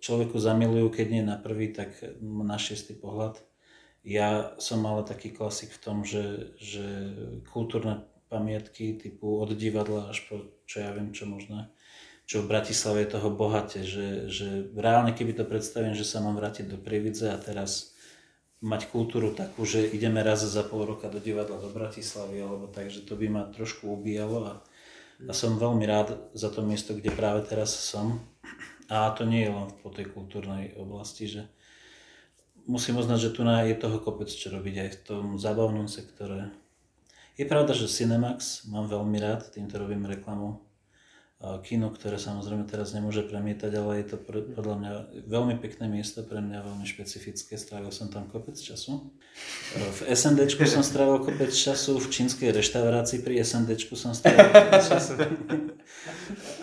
človeku 0.01 0.37
zamilujú, 0.37 0.89
keď 0.89 1.07
nie 1.09 1.23
na 1.25 1.37
prvý, 1.37 1.71
tak 1.71 1.93
na 2.21 2.57
šiestý 2.57 2.97
pohľad. 2.97 3.41
Ja 4.05 4.53
som 4.61 4.85
ale 4.85 5.01
taký 5.01 5.33
klasik 5.33 5.73
v 5.73 5.81
tom, 5.81 5.97
že, 6.05 6.53
že 6.61 6.85
kultúrne 7.49 8.05
pamiatky 8.29 8.97
typu 8.97 9.41
od 9.41 9.53
divadla 9.53 10.09
až 10.09 10.25
po 10.29 10.35
čo 10.65 10.81
ja 10.81 10.89
viem 10.93 11.13
čo 11.13 11.29
možné, 11.29 11.69
čo 12.25 12.41
v 12.41 12.49
Bratislave 12.49 13.05
je 13.05 13.13
toho 13.17 13.29
bohate, 13.29 13.85
že, 13.85 14.29
že 14.33 14.69
reálne 14.73 15.13
keby 15.13 15.37
to 15.37 15.45
predstavím, 15.45 15.93
že 15.93 16.05
sa 16.05 16.25
mám 16.25 16.37
vrátiť 16.37 16.65
do 16.73 16.77
Prievidze 16.81 17.29
a 17.29 17.37
teraz 17.37 17.93
mať 18.65 18.89
kultúru 18.89 19.29
takú, 19.29 19.61
že 19.61 19.85
ideme 19.85 20.25
raz 20.25 20.41
za 20.41 20.65
pol 20.65 20.89
roka 20.89 21.05
do 21.05 21.21
divadla 21.21 21.61
do 21.61 21.69
Bratislavy 21.69 22.41
alebo 22.41 22.65
tak, 22.65 22.89
že 22.89 23.05
to 23.05 23.13
by 23.13 23.29
ma 23.29 23.43
trošku 23.53 23.85
ubíjalo 23.93 24.37
a, 24.41 24.53
a 25.29 25.31
som 25.37 25.61
veľmi 25.61 25.85
rád 25.85 26.17
za 26.33 26.49
to 26.49 26.65
miesto, 26.65 26.97
kde 26.97 27.13
práve 27.13 27.45
teraz 27.45 27.77
som. 27.77 28.17
A 28.89 29.09
to 29.17 29.25
nie 29.25 29.45
je 29.45 29.51
len 29.51 29.69
po 29.81 29.89
tej 29.89 30.09
kultúrnej 30.13 30.77
oblasti, 30.77 31.25
že 31.25 31.49
musím 32.69 33.01
uznať, 33.01 33.29
že 33.29 33.33
tu 33.33 33.41
je 33.45 33.75
toho 33.77 33.97
kopec 34.01 34.29
čo 34.29 34.53
robiť 34.53 34.75
aj 34.77 34.89
v 34.93 34.99
tom 35.01 35.25
zábavnom 35.41 35.89
sektore. 35.89 36.53
Je 37.35 37.43
pravda, 37.49 37.73
že 37.73 37.91
Cinemax 37.91 38.69
mám 38.69 38.87
veľmi 38.87 39.17
rád, 39.19 39.51
týmto 39.51 39.75
robím 39.81 40.05
reklamu 40.05 40.61
kino, 41.61 41.93
ktoré 41.93 42.17
samozrejme 42.17 42.65
teraz 42.65 42.95
nemôže 42.97 43.21
premietať, 43.21 43.71
ale 43.77 44.01
je 44.01 44.05
to 44.13 44.17
pre- 44.17 44.45
podľa 44.45 44.75
mňa 44.81 44.91
veľmi 45.29 45.55
pekné 45.61 45.85
miesto, 45.85 46.25
pre 46.25 46.41
mňa 46.41 46.65
veľmi 46.65 46.85
špecifické, 46.87 47.53
strávil 47.59 47.93
som 47.93 48.09
tam 48.09 48.25
kopec 48.25 48.57
času. 48.57 49.13
V 49.75 49.99
SNDčku 50.09 50.65
som 50.65 50.81
strávil 50.81 51.21
kopec 51.21 51.53
času, 51.53 52.01
v 52.01 52.07
čínskej 52.07 52.49
reštaurácii 52.49 53.21
pri 53.21 53.45
SNDčku 53.45 53.93
som 53.93 54.17
strávil 54.17 54.49
kopec 54.49 54.83
času. 54.93 55.13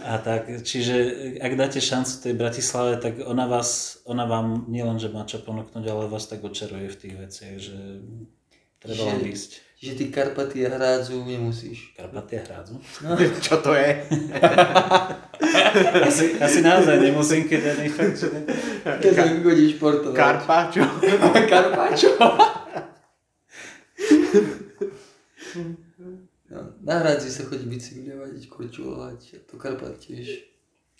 A 0.03 0.19
tak, 0.19 0.51
čiže 0.67 0.95
ak 1.39 1.53
dáte 1.55 1.79
šancu 1.79 2.13
tej 2.19 2.35
Bratislave, 2.35 2.99
tak 2.99 3.23
ona 3.23 3.47
vás, 3.47 4.03
ona 4.03 4.27
vám 4.27 4.67
nielen, 4.67 4.99
že 4.99 5.15
má 5.15 5.23
čo 5.23 5.39
ponúknuť, 5.39 5.85
ale 5.87 6.11
vás 6.11 6.27
tak 6.27 6.43
očaruje 6.43 6.91
v 6.91 6.99
tých 6.99 7.15
veciach, 7.15 7.57
že 7.63 7.79
treba 8.83 9.15
len 9.15 9.31
ísť. 9.31 9.72
Čiže 9.83 9.99
ty 9.99 10.05
Karpaty 10.15 10.63
a 10.67 10.79
Hrádzu 10.79 11.27
nemusíš. 11.27 11.91
Karpatia 11.99 12.47
hrádzu? 12.47 12.79
Čo 13.43 13.59
to 13.67 13.75
je? 13.75 13.91
Asi, 16.07 16.39
asi 16.39 16.63
naozaj 16.63 17.01
nemusím, 17.01 17.49
keď 17.49 17.75
ani 17.75 17.89
fakt, 17.89 18.15
že 18.15 18.29
ne. 18.31 18.45
Keď 18.85 19.13
sa 19.17 19.25
vygodíš 19.25 19.81
športovať. 19.81 20.15
Karpáčo? 20.15 20.85
Karpačo. 21.51 22.13
no, 26.53 26.59
na 26.85 26.95
Hrádzi 27.03 27.33
sa 27.33 27.43
chodí 27.49 27.67
bicyklovať, 27.67 28.47
korčulovať, 28.53 29.21
a 29.35 29.39
to 29.49 29.59
Karpat 29.59 29.99
tiež. 29.99 30.47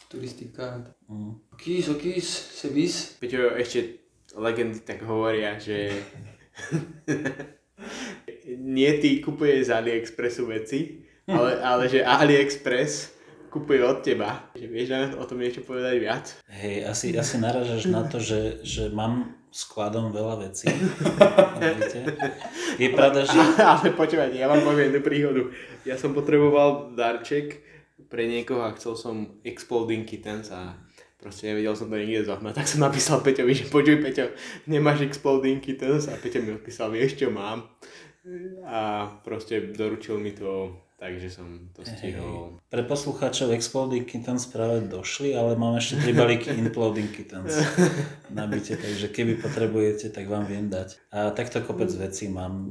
Turistika. 0.09 0.83
Mm. 1.07 1.39
Okís, 1.53 1.87
okís, 1.87 2.27
sebis. 2.59 3.15
Peťo, 3.21 3.55
ešte 3.55 4.03
legendy 4.35 4.81
tak 4.83 5.05
hovoria, 5.05 5.61
že 5.61 5.93
nie 8.59 8.91
ty 8.99 9.21
kupuje 9.21 9.65
z 9.65 9.71
AliExpressu 9.71 10.47
veci, 10.47 11.03
ale, 11.29 11.63
ale 11.63 11.89
že 11.89 12.05
AliExpress 12.05 13.15
kupuje 13.53 13.85
od 13.85 14.01
teba. 14.01 14.49
Že 14.57 14.67
vieš 14.73 14.89
o 15.21 15.25
tom 15.29 15.39
niečo 15.45 15.61
povedať 15.61 15.95
viac? 16.01 16.25
Hej, 16.49 16.89
asi, 16.89 17.07
asi 17.13 17.37
naražaš 17.37 17.85
na 17.93 18.09
to, 18.09 18.17
že, 18.17 18.65
že 18.65 18.89
mám 18.89 19.37
skladom 19.53 20.09
veľa 20.17 20.49
vecí. 20.49 20.73
Je 22.83 22.89
pravda, 22.89 23.29
že... 23.29 23.37
Ale 23.61 23.93
počúvajte, 23.93 24.41
ja 24.41 24.49
vám 24.49 24.65
poviem 24.65 24.89
jednu 24.89 25.03
príhodu. 25.05 25.43
Ja 25.85 26.01
som 26.01 26.17
potreboval 26.17 26.97
darček 26.97 27.61
pre 28.09 28.25
niekoho 28.25 28.65
a 28.65 28.73
chcel 28.73 28.97
som 28.97 29.37
Exploding 29.45 30.09
Kittens 30.09 30.49
a 30.49 30.81
proste 31.23 31.55
nevedel 31.55 31.79
som 31.79 31.87
to 31.87 31.95
nikde 31.95 32.27
zohnať, 32.27 32.53
tak 32.59 32.67
som 32.67 32.83
napísal 32.83 33.23
Peťovi, 33.23 33.55
že 33.55 33.71
počuj 33.71 34.03
Peťo, 34.03 34.35
nemáš 34.67 35.07
Exploding 35.07 35.63
Kittens 35.63 36.11
a 36.11 36.19
Peťo 36.19 36.43
mi 36.43 36.59
odpísal, 36.59 36.91
vieš 36.91 37.15
čo 37.15 37.31
mám 37.31 37.71
a 38.67 39.07
proste 39.27 39.75
doručil 39.75 40.19
mi 40.19 40.31
to, 40.31 40.79
takže 41.03 41.27
som 41.31 41.71
to 41.75 41.83
stihol. 41.83 42.63
Pre 42.71 42.83
poslucháčov 42.87 43.51
Exploding 43.51 44.07
Kittens 44.07 44.47
práve 44.47 44.87
došli, 44.87 45.35
ale 45.35 45.59
mám 45.59 45.75
ešte 45.75 45.99
tri 45.99 46.15
balíky 46.15 46.55
Imploding 46.55 47.11
Kittens 47.11 47.51
na 48.31 48.47
byte, 48.47 48.79
takže 48.79 49.11
keby 49.11 49.43
potrebujete, 49.43 50.15
tak 50.15 50.31
vám 50.31 50.47
viem 50.47 50.71
dať. 50.71 51.03
A 51.11 51.35
takto 51.35 51.59
kopec 51.67 51.91
vecí 51.91 52.31
mám. 52.31 52.71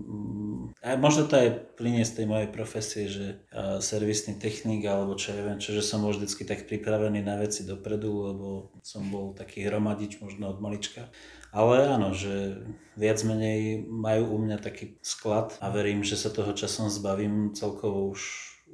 A 0.82 0.98
možno 0.98 1.30
to 1.30 1.38
aj 1.38 1.78
plinie 1.78 2.02
z 2.02 2.18
tej 2.18 2.26
mojej 2.26 2.50
profesie, 2.50 3.06
že 3.06 3.46
servisný 3.86 4.42
technik 4.42 4.82
alebo 4.90 5.14
čo 5.14 5.38
ja 5.38 5.46
viem, 5.46 5.62
čo, 5.62 5.78
že 5.78 5.86
som 5.86 6.02
bol 6.02 6.10
vždycky 6.10 6.42
tak 6.42 6.66
pripravený 6.66 7.22
na 7.22 7.38
veci 7.38 7.62
dopredu, 7.62 8.10
lebo 8.34 8.48
som 8.82 9.06
bol 9.14 9.38
taký 9.38 9.62
hromadič 9.70 10.18
možno 10.26 10.50
od 10.50 10.58
malička. 10.58 11.06
Ale 11.54 11.86
áno, 11.86 12.18
že 12.18 12.66
viac 12.98 13.22
menej 13.22 13.86
majú 13.86 14.34
u 14.34 14.38
mňa 14.42 14.58
taký 14.58 14.98
sklad 15.06 15.54
a 15.62 15.70
verím, 15.70 16.02
že 16.02 16.18
sa 16.18 16.34
toho 16.34 16.58
časom 16.58 16.90
zbavím 16.90 17.54
celkovo 17.54 18.10
už, 18.10 18.22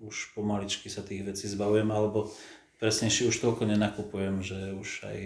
už 0.08 0.32
pomaličky 0.32 0.88
sa 0.88 1.04
tých 1.04 1.28
vecí 1.28 1.52
zbavujem, 1.52 1.91
alebo 1.91 2.32
presnejšie 2.78 3.30
už 3.30 3.38
toľko 3.42 3.66
nenakupujem, 3.70 4.46
že 4.46 4.58
už 4.78 5.10
aj 5.10 5.20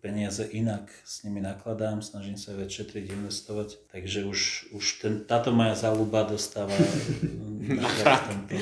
peniaze 0.00 0.44
inak 0.48 0.88
s 1.04 1.24
nimi 1.28 1.44
nakladám, 1.44 2.00
snažím 2.00 2.40
sa 2.40 2.56
viac 2.56 2.72
šetriť, 2.72 3.12
investovať, 3.12 3.92
takže 3.92 4.24
už, 4.24 4.72
už 4.72 4.84
ten, 5.04 5.14
táto 5.28 5.52
moja 5.52 5.76
záľuba 5.76 6.24
dostáva 6.24 6.72
na 7.76 8.16
tomto. 8.24 8.56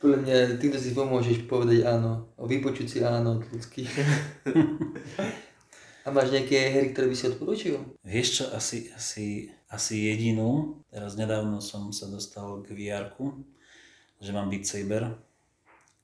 Podľa 0.00 0.18
mňa 0.24 0.36
týmto 0.56 0.80
si 0.80 0.96
pomôžeš 0.96 1.44
povedať 1.44 1.84
áno. 1.84 2.32
O 2.40 2.48
vypočuť 2.48 2.86
si 2.88 2.98
áno 3.04 3.36
od 3.36 3.44
ľudských. 3.52 3.90
A 6.00 6.08
máš 6.08 6.32
nejaké 6.32 6.72
hry, 6.72 6.96
ktoré 6.96 7.12
by 7.12 7.16
si 7.16 7.28
odporúčil? 7.28 7.76
Vieš 8.00 8.28
čo, 8.40 8.44
asi, 8.56 8.88
asi, 8.96 9.52
asi 9.68 10.08
jedinú, 10.08 10.80
teraz 10.88 11.20
nedávno 11.20 11.60
som 11.60 11.92
sa 11.92 12.08
dostal 12.08 12.64
k 12.64 12.72
vr 12.72 13.12
že 14.20 14.32
mám 14.32 14.48
Beat 14.48 14.64
Saber. 14.64 15.16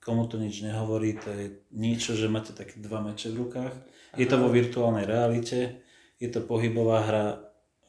Komu 0.07 0.23
to 0.31 0.39
nič 0.39 0.63
nehovorí, 0.63 1.19
to 1.19 1.27
je 1.27 1.67
niečo, 1.75 2.15
že 2.15 2.31
máte 2.31 2.55
také 2.55 2.79
dva 2.79 3.03
meče 3.03 3.35
v 3.35 3.43
rukách. 3.43 3.75
Je 4.15 4.23
to 4.23 4.39
vo 4.39 4.47
virtuálnej 4.47 5.03
realite, 5.03 5.83
je 6.15 6.31
to 6.31 6.47
pohybová 6.47 7.03
hra, 7.03 7.25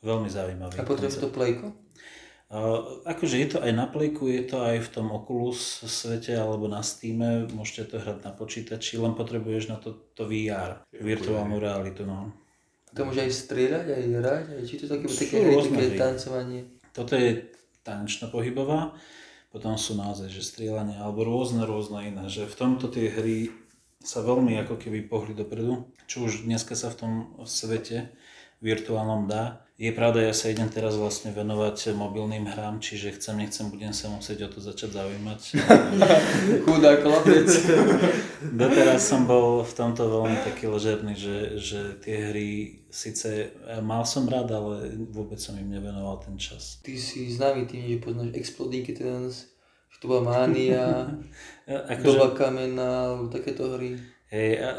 veľmi 0.02 0.26
zaujímavý. 0.26 0.83
A 0.83 0.83
potrebuješ 0.83 1.22
koncept. 1.22 1.22
to 1.22 1.31
plejko? 1.31 1.66
Uh, 2.48 3.04
akože 3.04 3.37
je 3.38 3.48
to 3.52 3.59
aj 3.61 3.76
na 3.76 3.85
Playku, 3.85 4.24
je 4.24 4.40
to 4.48 4.64
aj 4.64 4.81
v 4.81 4.88
tom 4.88 5.12
Oculus 5.12 5.85
svete 5.85 6.33
alebo 6.33 6.64
na 6.64 6.81
Steam, 6.81 7.20
môžete 7.52 7.92
to 7.92 7.96
hrať 8.00 8.24
na 8.24 8.33
počítači, 8.33 8.96
len 8.96 9.12
potrebuješ 9.12 9.68
na 9.68 9.76
to, 9.76 10.09
to 10.16 10.24
VR, 10.24 10.81
virtuálnu 10.96 11.61
realitu. 11.61 12.09
No. 12.09 12.33
To 12.96 13.04
môže 13.04 13.20
aj 13.20 13.33
strieľať, 13.37 13.87
aj 13.92 14.02
hrať, 14.16 14.44
aj 14.57 14.64
či 14.64 14.74
to 14.81 14.88
také, 14.88 15.04
také 15.07 15.37
také 15.44 16.00
tancovanie. 16.00 16.61
Toto 16.96 17.12
je 17.20 17.52
tanečná 17.85 18.33
pohybová, 18.33 18.96
potom 19.48 19.80
sú 19.80 19.96
naozaj, 19.96 20.28
že 20.28 20.44
strieľanie 20.44 21.00
alebo 21.00 21.24
rôzne, 21.24 21.64
rôzne 21.64 22.12
iné, 22.12 22.24
že 22.28 22.44
v 22.44 22.58
tomto 22.58 22.92
tie 22.92 23.08
hry 23.08 23.52
sa 24.04 24.22
veľmi 24.22 24.54
ako 24.62 24.78
keby 24.78 25.08
pohli 25.08 25.32
dopredu, 25.34 25.90
čo 26.06 26.28
už 26.28 26.46
dneska 26.46 26.78
sa 26.78 26.92
v 26.92 26.98
tom 26.98 27.12
svete 27.44 28.12
virtuálnom 28.62 29.26
dá. 29.26 29.67
Je 29.78 29.94
pravda, 29.94 30.26
ja 30.26 30.34
sa 30.34 30.50
idem 30.50 30.66
teraz 30.66 30.98
vlastne 30.98 31.30
venovať 31.30 31.94
mobilným 31.94 32.50
hrám, 32.50 32.82
čiže 32.82 33.14
chcem, 33.14 33.38
nechcem, 33.38 33.70
budem 33.70 33.94
sa 33.94 34.10
musieť 34.10 34.50
o 34.50 34.52
to 34.52 34.58
začať 34.58 34.90
zaujímať. 34.98 35.40
Chudá 36.66 36.98
chlapec. 36.98 37.46
Doteraz 38.58 39.06
som 39.06 39.30
bol 39.30 39.62
v 39.62 39.72
tomto 39.78 40.10
veľmi 40.10 40.42
taký 40.42 40.66
ležerný, 40.66 41.14
že, 41.14 41.62
že 41.62 41.80
tie 42.02 42.16
hry 42.26 42.50
síce 42.90 43.54
mal 43.78 44.02
som 44.02 44.26
rád, 44.26 44.50
ale 44.50 44.98
vôbec 45.14 45.38
som 45.38 45.54
im 45.54 45.70
nevenoval 45.70 46.26
ten 46.26 46.34
čas. 46.34 46.82
Ty 46.82 46.98
si 46.98 47.30
známy 47.30 47.70
tým, 47.70 47.86
že 47.86 48.02
poznáš 48.02 48.34
Exploding 48.34 48.82
Kittens, 48.82 49.46
bola 50.02 50.26
Mánia, 50.26 51.06
Akože, 51.94 52.18
Doba 52.18 52.34
kamena, 52.34 53.14
alebo 53.14 53.30
takéto 53.30 53.78
hry. 53.78 53.94
hej, 54.30 54.58
e, 54.58 54.70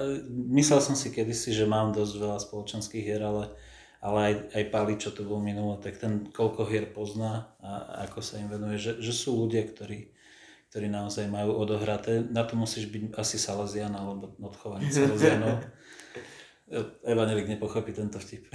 myslel 0.60 0.84
som 0.84 0.96
si 0.96 1.12
kedysi, 1.12 1.56
že 1.56 1.64
mám 1.64 1.96
dosť 1.96 2.14
veľa 2.20 2.40
spoločenských 2.40 3.04
hier, 3.04 3.24
ale, 3.24 3.52
ale 4.00 4.20
aj, 4.32 4.56
aj 4.56 4.64
Pali, 4.72 4.96
čo 4.96 5.12
to 5.12 5.28
bol 5.28 5.44
minulé, 5.44 5.76
tak 5.84 6.00
ten 6.00 6.32
koľko 6.32 6.64
hier 6.72 6.88
pozná 6.88 7.52
a 7.60 8.04
ako 8.08 8.24
sa 8.24 8.40
im 8.40 8.48
venuje, 8.48 8.80
že, 8.80 8.96
že 9.04 9.12
sú 9.12 9.36
ľudia, 9.36 9.68
ktorí, 9.68 10.16
ktorí 10.72 10.88
naozaj 10.88 11.28
majú 11.28 11.60
odohraté. 11.60 12.24
Na 12.32 12.48
to 12.48 12.56
musíš 12.56 12.88
byť 12.88 13.20
asi 13.20 13.36
Salesian 13.36 13.92
alebo 13.92 14.32
odchovaný 14.40 14.88
Salesianov. 14.88 15.60
Evanelik 17.12 17.50
nepochopí 17.50 17.92
tento 17.92 18.22
vtip. 18.22 18.46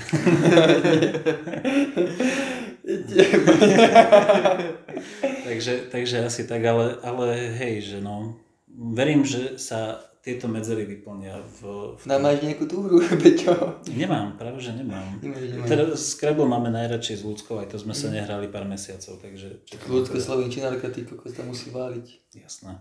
takže, 5.44 5.90
takže 5.90 6.24
asi 6.24 6.46
tak, 6.46 6.62
ale, 6.64 6.94
ale 7.02 7.50
hej, 7.58 7.82
že 7.82 7.98
no, 7.98 8.38
verím, 8.70 9.26
že 9.26 9.58
sa 9.58 9.98
tieto 10.24 10.48
medzery 10.48 10.88
vyplnia 10.88 11.36
v... 11.60 11.92
v 12.00 12.02
No 12.08 12.16
máš 12.16 12.40
nejakú 12.40 12.64
tú 12.64 12.80
hru, 12.80 12.96
Peťo? 13.22 13.84
Nemám, 13.92 14.40
práve 14.40 14.56
že 14.58 14.72
nemám. 14.72 15.20
Nemáš, 15.20 15.44
nemáš. 15.52 15.68
Teda 15.68 15.84
Scrabble 15.92 16.48
máme 16.48 16.72
najradšej 16.72 17.20
s 17.20 17.22
ľudskou, 17.22 17.60
aj 17.60 17.68
to 17.68 17.76
sme 17.76 17.92
sa 17.92 18.08
nehrali 18.08 18.48
pár 18.48 18.64
mesiacov, 18.64 19.20
takže... 19.20 19.60
Ľudská 19.84 20.16
slovenčinárka, 20.16 20.88
ty 20.88 21.04
kokos 21.04 21.36
tam 21.36 21.52
musí 21.52 21.68
váliť. 21.68 22.32
Jasné. 22.32 22.80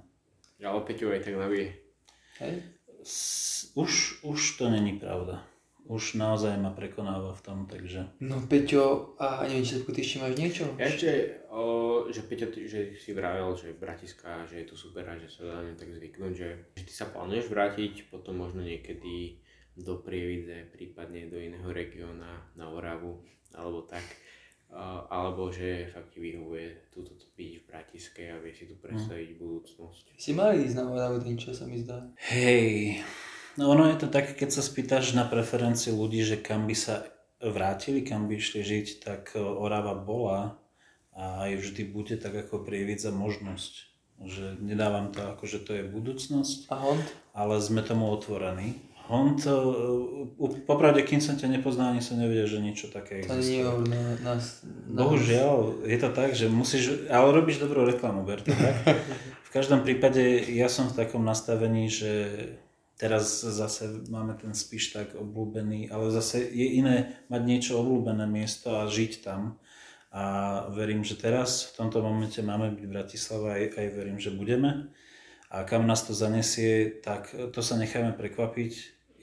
Ale 0.64 0.80
Peťo 0.88 1.12
aj 1.12 1.22
tak 1.22 1.36
navie. 1.36 1.76
Hej? 2.40 2.64
S- 3.04 3.76
Už, 3.76 4.24
už 4.24 4.40
to 4.58 4.72
není 4.72 4.96
pravda. 4.96 5.44
Už 5.84 6.16
naozaj 6.16 6.56
ma 6.64 6.72
prekonáva 6.72 7.36
v 7.36 7.42
tom, 7.44 7.58
takže... 7.68 8.08
No 8.24 8.40
Peťo, 8.48 9.20
a 9.20 9.44
neviem, 9.44 9.68
či 9.68 9.84
ty 9.84 10.00
ešte 10.00 10.24
máš 10.24 10.34
niečo? 10.40 10.64
Ja 10.80 10.88
ešte, 10.88 11.44
o, 11.52 12.08
že 12.08 12.24
Peťo, 12.24 12.48
ty, 12.56 12.72
že 12.72 12.96
si 12.96 13.12
vravel, 13.12 13.52
že 13.60 13.76
Bratiska, 13.76 14.48
že 14.48 14.64
je 14.64 14.66
tu 14.72 14.80
super 14.80 15.04
a 15.04 15.20
že 15.20 15.28
sa 15.28 15.44
dá 15.44 15.60
tak 15.76 15.92
zvyknúť, 15.92 16.34
že, 16.34 16.50
že 16.80 16.84
ty 16.88 16.94
sa 16.96 17.12
plánuješ 17.12 17.52
vrátiť 17.52 18.08
potom 18.08 18.40
možno 18.40 18.64
niekedy 18.64 19.44
do 19.76 20.00
Prievidze, 20.00 20.72
prípadne 20.72 21.28
do 21.28 21.36
iného 21.36 21.68
regióna, 21.68 22.48
na 22.56 22.70
Oravu, 22.70 23.20
alebo 23.52 23.84
tak. 23.84 24.06
Alebo 25.10 25.54
že 25.54 25.86
fakt 25.94 26.18
ti 26.18 26.18
vyhovuje 26.18 26.90
túto 26.90 27.14
byť 27.14 27.52
v 27.62 27.68
Bratiske 27.70 28.24
a 28.34 28.42
vieš 28.42 28.66
si 28.66 28.66
tu 28.74 28.76
predstaviť 28.82 29.38
budúcnosť. 29.38 30.18
Si 30.18 30.34
mali 30.34 30.66
ísť 30.66 30.82
na 30.82 30.86
Oravu 30.90 31.22
ten 31.22 31.38
čo 31.38 31.54
sa 31.54 31.70
mi 31.70 31.78
zdá. 31.78 32.02
Hej, 32.34 32.98
no 33.58 33.70
ono 33.70 33.90
je 33.90 33.98
to 33.98 34.08
tak, 34.08 34.34
keď 34.34 34.50
sa 34.52 34.62
spýtaš 34.62 35.14
na 35.14 35.24
preferencie 35.24 35.92
ľudí, 35.92 36.22
že 36.22 36.38
kam 36.38 36.66
by 36.66 36.76
sa 36.76 37.06
vrátili, 37.40 38.02
kam 38.02 38.32
by 38.32 38.40
išli 38.40 38.62
žiť, 38.64 38.88
tak 39.04 39.22
e, 39.36 39.44
Orava 39.44 39.94
bola 39.94 40.58
a 41.14 41.46
aj 41.46 41.60
vždy 41.60 41.84
bude 41.86 42.16
tak 42.18 42.34
ako 42.34 42.64
prievidza 42.64 43.12
možnosť. 43.12 43.74
Že 44.24 44.64
nedávam 44.64 45.12
to 45.12 45.20
ako, 45.36 45.44
že 45.46 45.60
to 45.62 45.72
je 45.76 45.84
budúcnosť, 45.84 46.72
A 46.72 46.76
Hond? 46.80 47.04
ale 47.36 47.60
sme 47.60 47.84
tomu 47.84 48.08
otvorení. 48.10 48.80
Hond, 49.04 49.36
e, 49.44 49.52
popravde, 50.64 51.04
kým 51.04 51.20
som 51.20 51.36
ťa 51.36 51.52
nepoznal, 51.52 51.92
ani 51.92 52.00
som 52.00 52.16
nevedel, 52.16 52.48
že 52.48 52.64
niečo 52.64 52.88
také 52.88 53.20
To 53.28 53.36
nie 53.36 53.60
je 53.60 53.68
existuje. 53.68 54.24
nás. 54.24 54.64
Na 54.88 55.04
Bohužiaľ, 55.04 55.84
je 55.84 55.98
to 56.00 56.10
tak, 56.16 56.32
že 56.32 56.48
musíš, 56.48 57.12
ale 57.12 57.36
robíš 57.36 57.60
dobrú 57.60 57.84
reklamu, 57.84 58.24
ber 58.24 58.40
to 58.40 58.56
tak. 58.56 58.76
V 59.54 59.62
každom 59.62 59.86
prípade 59.86 60.18
ja 60.50 60.66
som 60.66 60.90
v 60.90 60.98
takom 60.98 61.22
nastavení, 61.22 61.86
že 61.86 62.10
teraz 62.98 63.42
zase 63.42 64.06
máme 64.10 64.38
ten 64.38 64.54
spíš 64.54 64.94
tak 64.94 65.18
obľúbený, 65.18 65.90
ale 65.90 66.14
zase 66.14 66.46
je 66.46 66.78
iné 66.78 67.18
mať 67.30 67.42
niečo 67.44 67.82
obľúbené 67.82 68.30
miesto 68.30 68.78
a 68.78 68.90
žiť 68.90 69.26
tam. 69.26 69.58
A 70.14 70.24
verím, 70.70 71.02
že 71.02 71.18
teraz 71.18 71.74
v 71.74 71.84
tomto 71.84 72.06
momente 72.06 72.38
máme 72.46 72.70
byť 72.78 72.86
v 72.86 72.94
Bratislave 72.94 73.48
aj, 73.50 73.64
aj 73.82 73.88
verím, 73.98 74.18
že 74.22 74.30
budeme. 74.30 74.94
A 75.50 75.66
kam 75.66 75.90
nás 75.90 76.06
to 76.06 76.14
zanesie, 76.14 77.02
tak 77.02 77.34
to 77.34 77.62
sa 77.66 77.78
necháme 77.78 78.14
prekvapiť. 78.14 78.74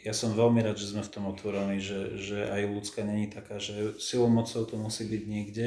Ja 0.03 0.15
som 0.17 0.35
veľmi 0.35 0.63
rád, 0.63 0.79
že 0.79 0.91
sme 0.91 1.07
v 1.07 1.13
tom 1.13 1.31
otvorení, 1.31 1.79
že, 1.79 2.19
že 2.19 2.49
aj 2.51 2.75
ľudská 2.75 3.07
není 3.07 3.31
taká, 3.31 3.63
že 3.63 3.99
silou 4.03 4.31
mocou 4.31 4.67
to 4.67 4.75
musí 4.75 5.07
byť 5.07 5.23
niekde. 5.27 5.67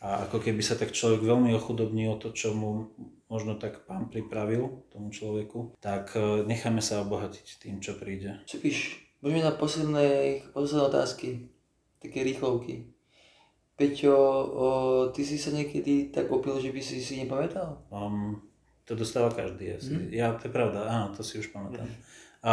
A 0.00 0.24
ako 0.24 0.40
keby 0.40 0.64
sa 0.64 0.80
tak 0.80 0.96
človek 0.96 1.20
veľmi 1.20 1.52
ochudobní 1.52 2.08
o 2.08 2.16
to, 2.16 2.32
čo 2.32 2.56
mu 2.56 2.88
možno 3.30 3.54
tak 3.54 3.86
pán 3.86 4.10
pripravil 4.10 4.82
tomu 4.90 5.14
človeku, 5.14 5.78
tak 5.78 6.18
e, 6.18 6.42
necháme 6.44 6.82
sa 6.82 7.06
obohatiť 7.06 7.46
tým, 7.62 7.78
čo 7.78 7.94
príde. 7.94 8.42
Čo 8.44 8.58
píš? 8.58 8.98
Poďme 9.22 9.46
na 9.46 9.54
posledné, 9.54 10.06
posledné 10.50 10.82
otázky. 10.90 11.28
Také 12.02 12.26
rýchlovky. 12.26 12.90
Peťo, 13.78 14.16
o, 14.50 14.66
ty 15.14 15.24
si 15.24 15.38
sa 15.38 15.54
niekedy 15.54 16.12
tak 16.12 16.28
opil, 16.28 16.58
že 16.60 16.74
by 16.74 16.80
si 16.82 17.00
si 17.00 17.22
nepamätal? 17.22 17.80
Um, 17.88 18.42
to 18.84 18.98
dostáva 18.98 19.30
každý 19.32 19.78
asi. 19.78 19.94
Mhm. 19.94 20.10
Ja, 20.10 20.34
to 20.34 20.50
je 20.50 20.52
pravda, 20.52 20.90
áno, 20.90 21.14
to 21.14 21.22
si 21.22 21.38
už 21.38 21.54
pamätám. 21.54 21.86
A, 22.42 22.52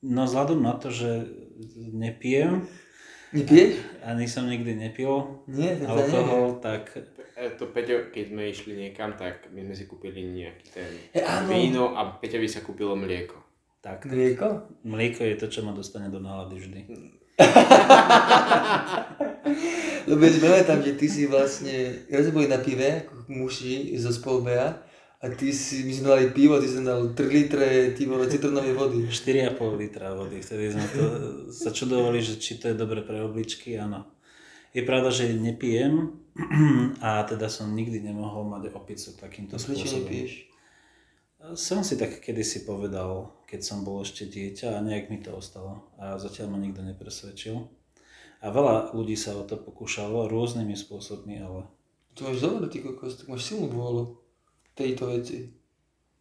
no 0.00 0.20
vzhľadom 0.24 0.62
na 0.62 0.78
to, 0.78 0.88
že 0.94 1.26
nepijem, 1.76 2.64
Nepiješ? 3.30 3.78
ani 4.02 4.26
som 4.26 4.50
nikdy 4.50 4.74
nepil 4.74 5.44
Nie, 5.46 5.78
alkohol, 5.86 6.58
tak 6.58 6.90
to 7.56 7.72
Peťo, 7.72 8.12
keď 8.12 8.24
sme 8.28 8.42
išli 8.50 8.72
niekam, 8.76 9.16
tak 9.16 9.48
my 9.54 9.64
sme 9.64 9.74
si 9.74 9.84
kúpili 9.88 10.20
nejaký 10.20 10.66
ten 10.68 10.90
E, 11.16 11.24
víno 11.48 11.96
a 11.96 12.20
Peťovi 12.20 12.48
sa 12.50 12.60
kúpilo 12.60 12.96
mlieko. 12.98 13.40
tak. 13.80 14.04
Mlieko? 14.04 14.68
Mlieko 14.84 15.24
je 15.24 15.36
to, 15.40 15.46
čo 15.48 15.64
ma 15.64 15.72
dostane 15.72 16.12
do 16.12 16.20
nálady 16.20 16.60
vždy. 16.60 16.80
Lebo 20.10 20.20
ja 20.20 20.40
pamätám, 20.40 20.84
že 20.84 20.92
ty 21.00 21.06
si 21.08 21.24
vlastne, 21.24 22.04
ja 22.08 22.20
sme 22.20 22.44
boli 22.44 22.48
na 22.50 22.60
pive, 22.60 23.08
ako 23.08 23.32
muži 23.32 23.96
zo 23.96 24.12
spolbeja, 24.12 24.84
a 25.20 25.28
ty 25.28 25.52
si, 25.52 25.84
my 25.84 25.92
sme 25.92 26.06
dali 26.08 26.26
pivo, 26.32 26.56
ty 26.56 26.64
si 26.64 26.80
dal 26.80 27.12
3 27.12 27.28
litre, 27.28 27.92
ty 27.92 28.08
vole, 28.08 28.24
citronovej 28.24 28.72
vody. 28.72 29.04
4,5 29.04 29.52
litra 29.76 30.16
vody. 30.16 30.40
Vtedy 30.40 30.72
sme 30.72 30.86
to 30.96 31.04
sa 31.60 31.68
čudovali, 31.68 32.24
že 32.24 32.40
či 32.40 32.56
to 32.56 32.72
je 32.72 32.76
dobre 32.76 33.04
pre 33.04 33.20
obličky, 33.20 33.76
áno. 33.76 34.08
Je 34.70 34.82
pravda, 34.86 35.10
že 35.10 35.34
nepijem 35.34 36.14
a 37.04 37.26
teda 37.26 37.50
som 37.50 37.74
nikdy 37.74 38.00
nemohol 38.00 38.46
mať 38.46 38.70
opicu 38.70 39.18
takýmto 39.18 39.58
Prečo 39.58 39.66
spôsobom. 39.74 40.06
nepiješ? 40.06 40.32
Som 41.56 41.80
si 41.80 41.96
tak 41.96 42.20
kedysi 42.20 42.68
povedal, 42.68 43.32
keď 43.48 43.60
som 43.64 43.82
bol 43.82 44.04
ešte 44.04 44.28
dieťa 44.28 44.76
a 44.76 44.84
nejak 44.84 45.08
mi 45.08 45.18
to 45.24 45.32
ostalo 45.32 45.88
a 45.96 46.20
zatiaľ 46.20 46.54
ma 46.54 46.58
nikto 46.60 46.84
nepresvedčil. 46.84 47.56
A 48.40 48.46
veľa 48.52 48.92
ľudí 48.92 49.16
sa 49.16 49.36
o 49.36 49.44
to 49.44 49.56
pokúšalo 49.56 50.28
rôznymi 50.28 50.76
spôsobmi, 50.76 51.40
ale 51.40 51.64
To 52.14 52.28
máš 52.28 52.44
dobre, 52.44 52.68
ty 52.68 52.84
kokos, 52.84 53.20
tak 53.20 53.26
máš 53.32 53.48
silnú 53.52 53.72
vôľu 53.72 54.04
v 54.16 54.70
tejto 54.76 55.08
veci. 55.12 55.48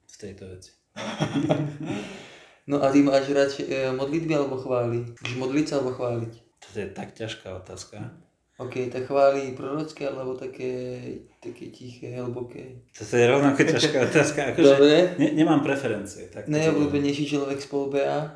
v 0.10 0.16
tejto 0.18 0.44
veci. 0.50 0.72
No 2.70 2.86
a 2.86 2.94
ty 2.94 3.02
máš 3.02 3.34
radšej 3.34 3.66
e, 3.66 3.90
modlitby 3.98 4.30
alebo 4.30 4.62
chvály? 4.62 5.02
Chceš 5.18 5.42
modliť 5.42 5.66
sa 5.66 5.82
alebo 5.82 5.90
chváliť? 5.90 6.34
Toto 6.62 6.78
je 6.78 6.90
tak 6.94 7.18
ťažká 7.18 7.50
otázka. 7.66 8.14
OK, 8.60 8.92
tak 8.92 9.08
chvály 9.08 9.56
prorocké 9.56 10.04
alebo 10.04 10.36
také, 10.36 11.00
také 11.40 11.72
tiché, 11.72 12.20
hlboké? 12.20 12.84
Toto 12.92 13.16
je 13.16 13.24
rovnako 13.24 13.64
ťažká 13.72 13.98
otázka. 14.12 14.40
Akože 14.52 15.16
ne, 15.16 15.28
nemám 15.32 15.64
preferencie. 15.64 16.28
Tak 16.28 16.46
to. 16.46 16.52
Najobľúbenejší 16.52 17.24
človek 17.24 17.64
z 17.64 17.68
PolBA? 17.72 18.36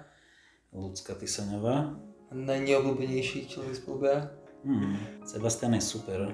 Ľudská 0.71 1.19
Tysaňová. 1.19 1.99
A 2.31 2.33
najneobľúbenejší 2.33 3.51
človek 3.51 3.75
z 3.75 3.81
PolBA? 3.83 4.15
Hmm, 4.63 4.95
Sebastian 5.27 5.75
je 5.75 5.83
super, 5.83 6.31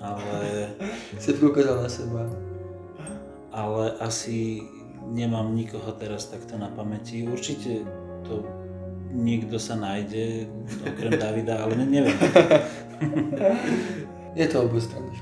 ale, 0.00 0.72
Si 1.22 1.36
ukázal 1.36 1.84
na 1.84 1.90
seba. 1.92 2.24
ale 3.52 3.92
asi 4.00 4.64
nemám 5.04 5.52
nikoho 5.52 5.92
teraz 6.00 6.32
takto 6.32 6.56
na 6.56 6.72
pamäti. 6.72 7.28
Určite 7.28 7.84
to 8.24 8.40
niekto 9.12 9.60
sa 9.60 9.76
nájde, 9.76 10.48
okrem 10.80 11.12
Davida, 11.20 11.60
ale 11.60 11.76
ne, 11.76 11.84
neviem. 11.84 12.16
Je 14.38 14.46
to 14.46 14.68
obojstranné. 14.68 15.12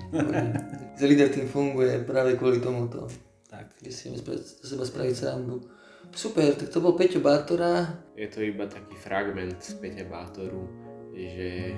Že 0.97 1.05
Leader 1.07 1.29
Team 1.33 1.49
funguje 1.49 2.05
práve 2.05 2.37
kvôli 2.37 2.61
tomuto. 2.61 3.09
Tak. 3.49 3.81
Že 3.81 3.91
si 3.93 4.03
vieme 4.11 4.21
zo 4.21 4.65
seba 4.65 4.85
spraviť 4.85 5.15
srandu. 5.17 5.65
Super, 6.13 6.55
tak 6.55 6.71
to 6.71 6.79
bol 6.79 6.95
Peťo 6.95 7.19
Bátora. 7.19 7.89
Je 8.15 8.29
to 8.31 8.45
iba 8.45 8.69
taký 8.69 8.95
fragment 8.95 9.59
z 9.59 9.75
Peťa 9.81 10.07
Bátoru, 10.07 10.69
že 11.17 11.75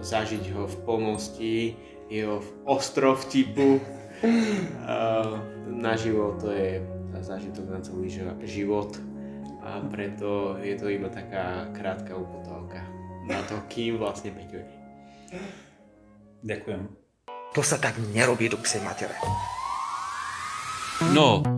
zažiť 0.00 0.54
ho 0.54 0.64
v 0.64 0.76
plnosti, 0.86 1.56
jeho 2.08 2.40
ostrov 2.64 3.20
vtipu 3.28 3.82
a 4.82 5.22
naživo 5.86 6.34
to 6.40 6.48
je 6.50 6.80
zážitok 7.20 7.66
na 7.68 7.80
celý 7.82 8.08
ži- 8.08 8.38
život 8.46 8.96
a 9.60 9.82
preto 9.90 10.56
je 10.62 10.74
to 10.78 10.88
iba 10.88 11.10
taká 11.12 11.68
krátka 11.76 12.16
upotovka 12.16 12.80
na 13.28 13.42
to, 13.44 13.60
kým 13.68 14.00
vlastne 14.00 14.32
Peťo 14.32 14.64
je. 14.64 14.77
Ďakujem. 16.42 16.82
To 17.54 17.60
sa 17.64 17.76
tak 17.80 17.96
nerobí 18.12 18.48
do 18.48 18.60
psej 18.60 18.84
matere. 18.84 19.16
No, 21.14 21.40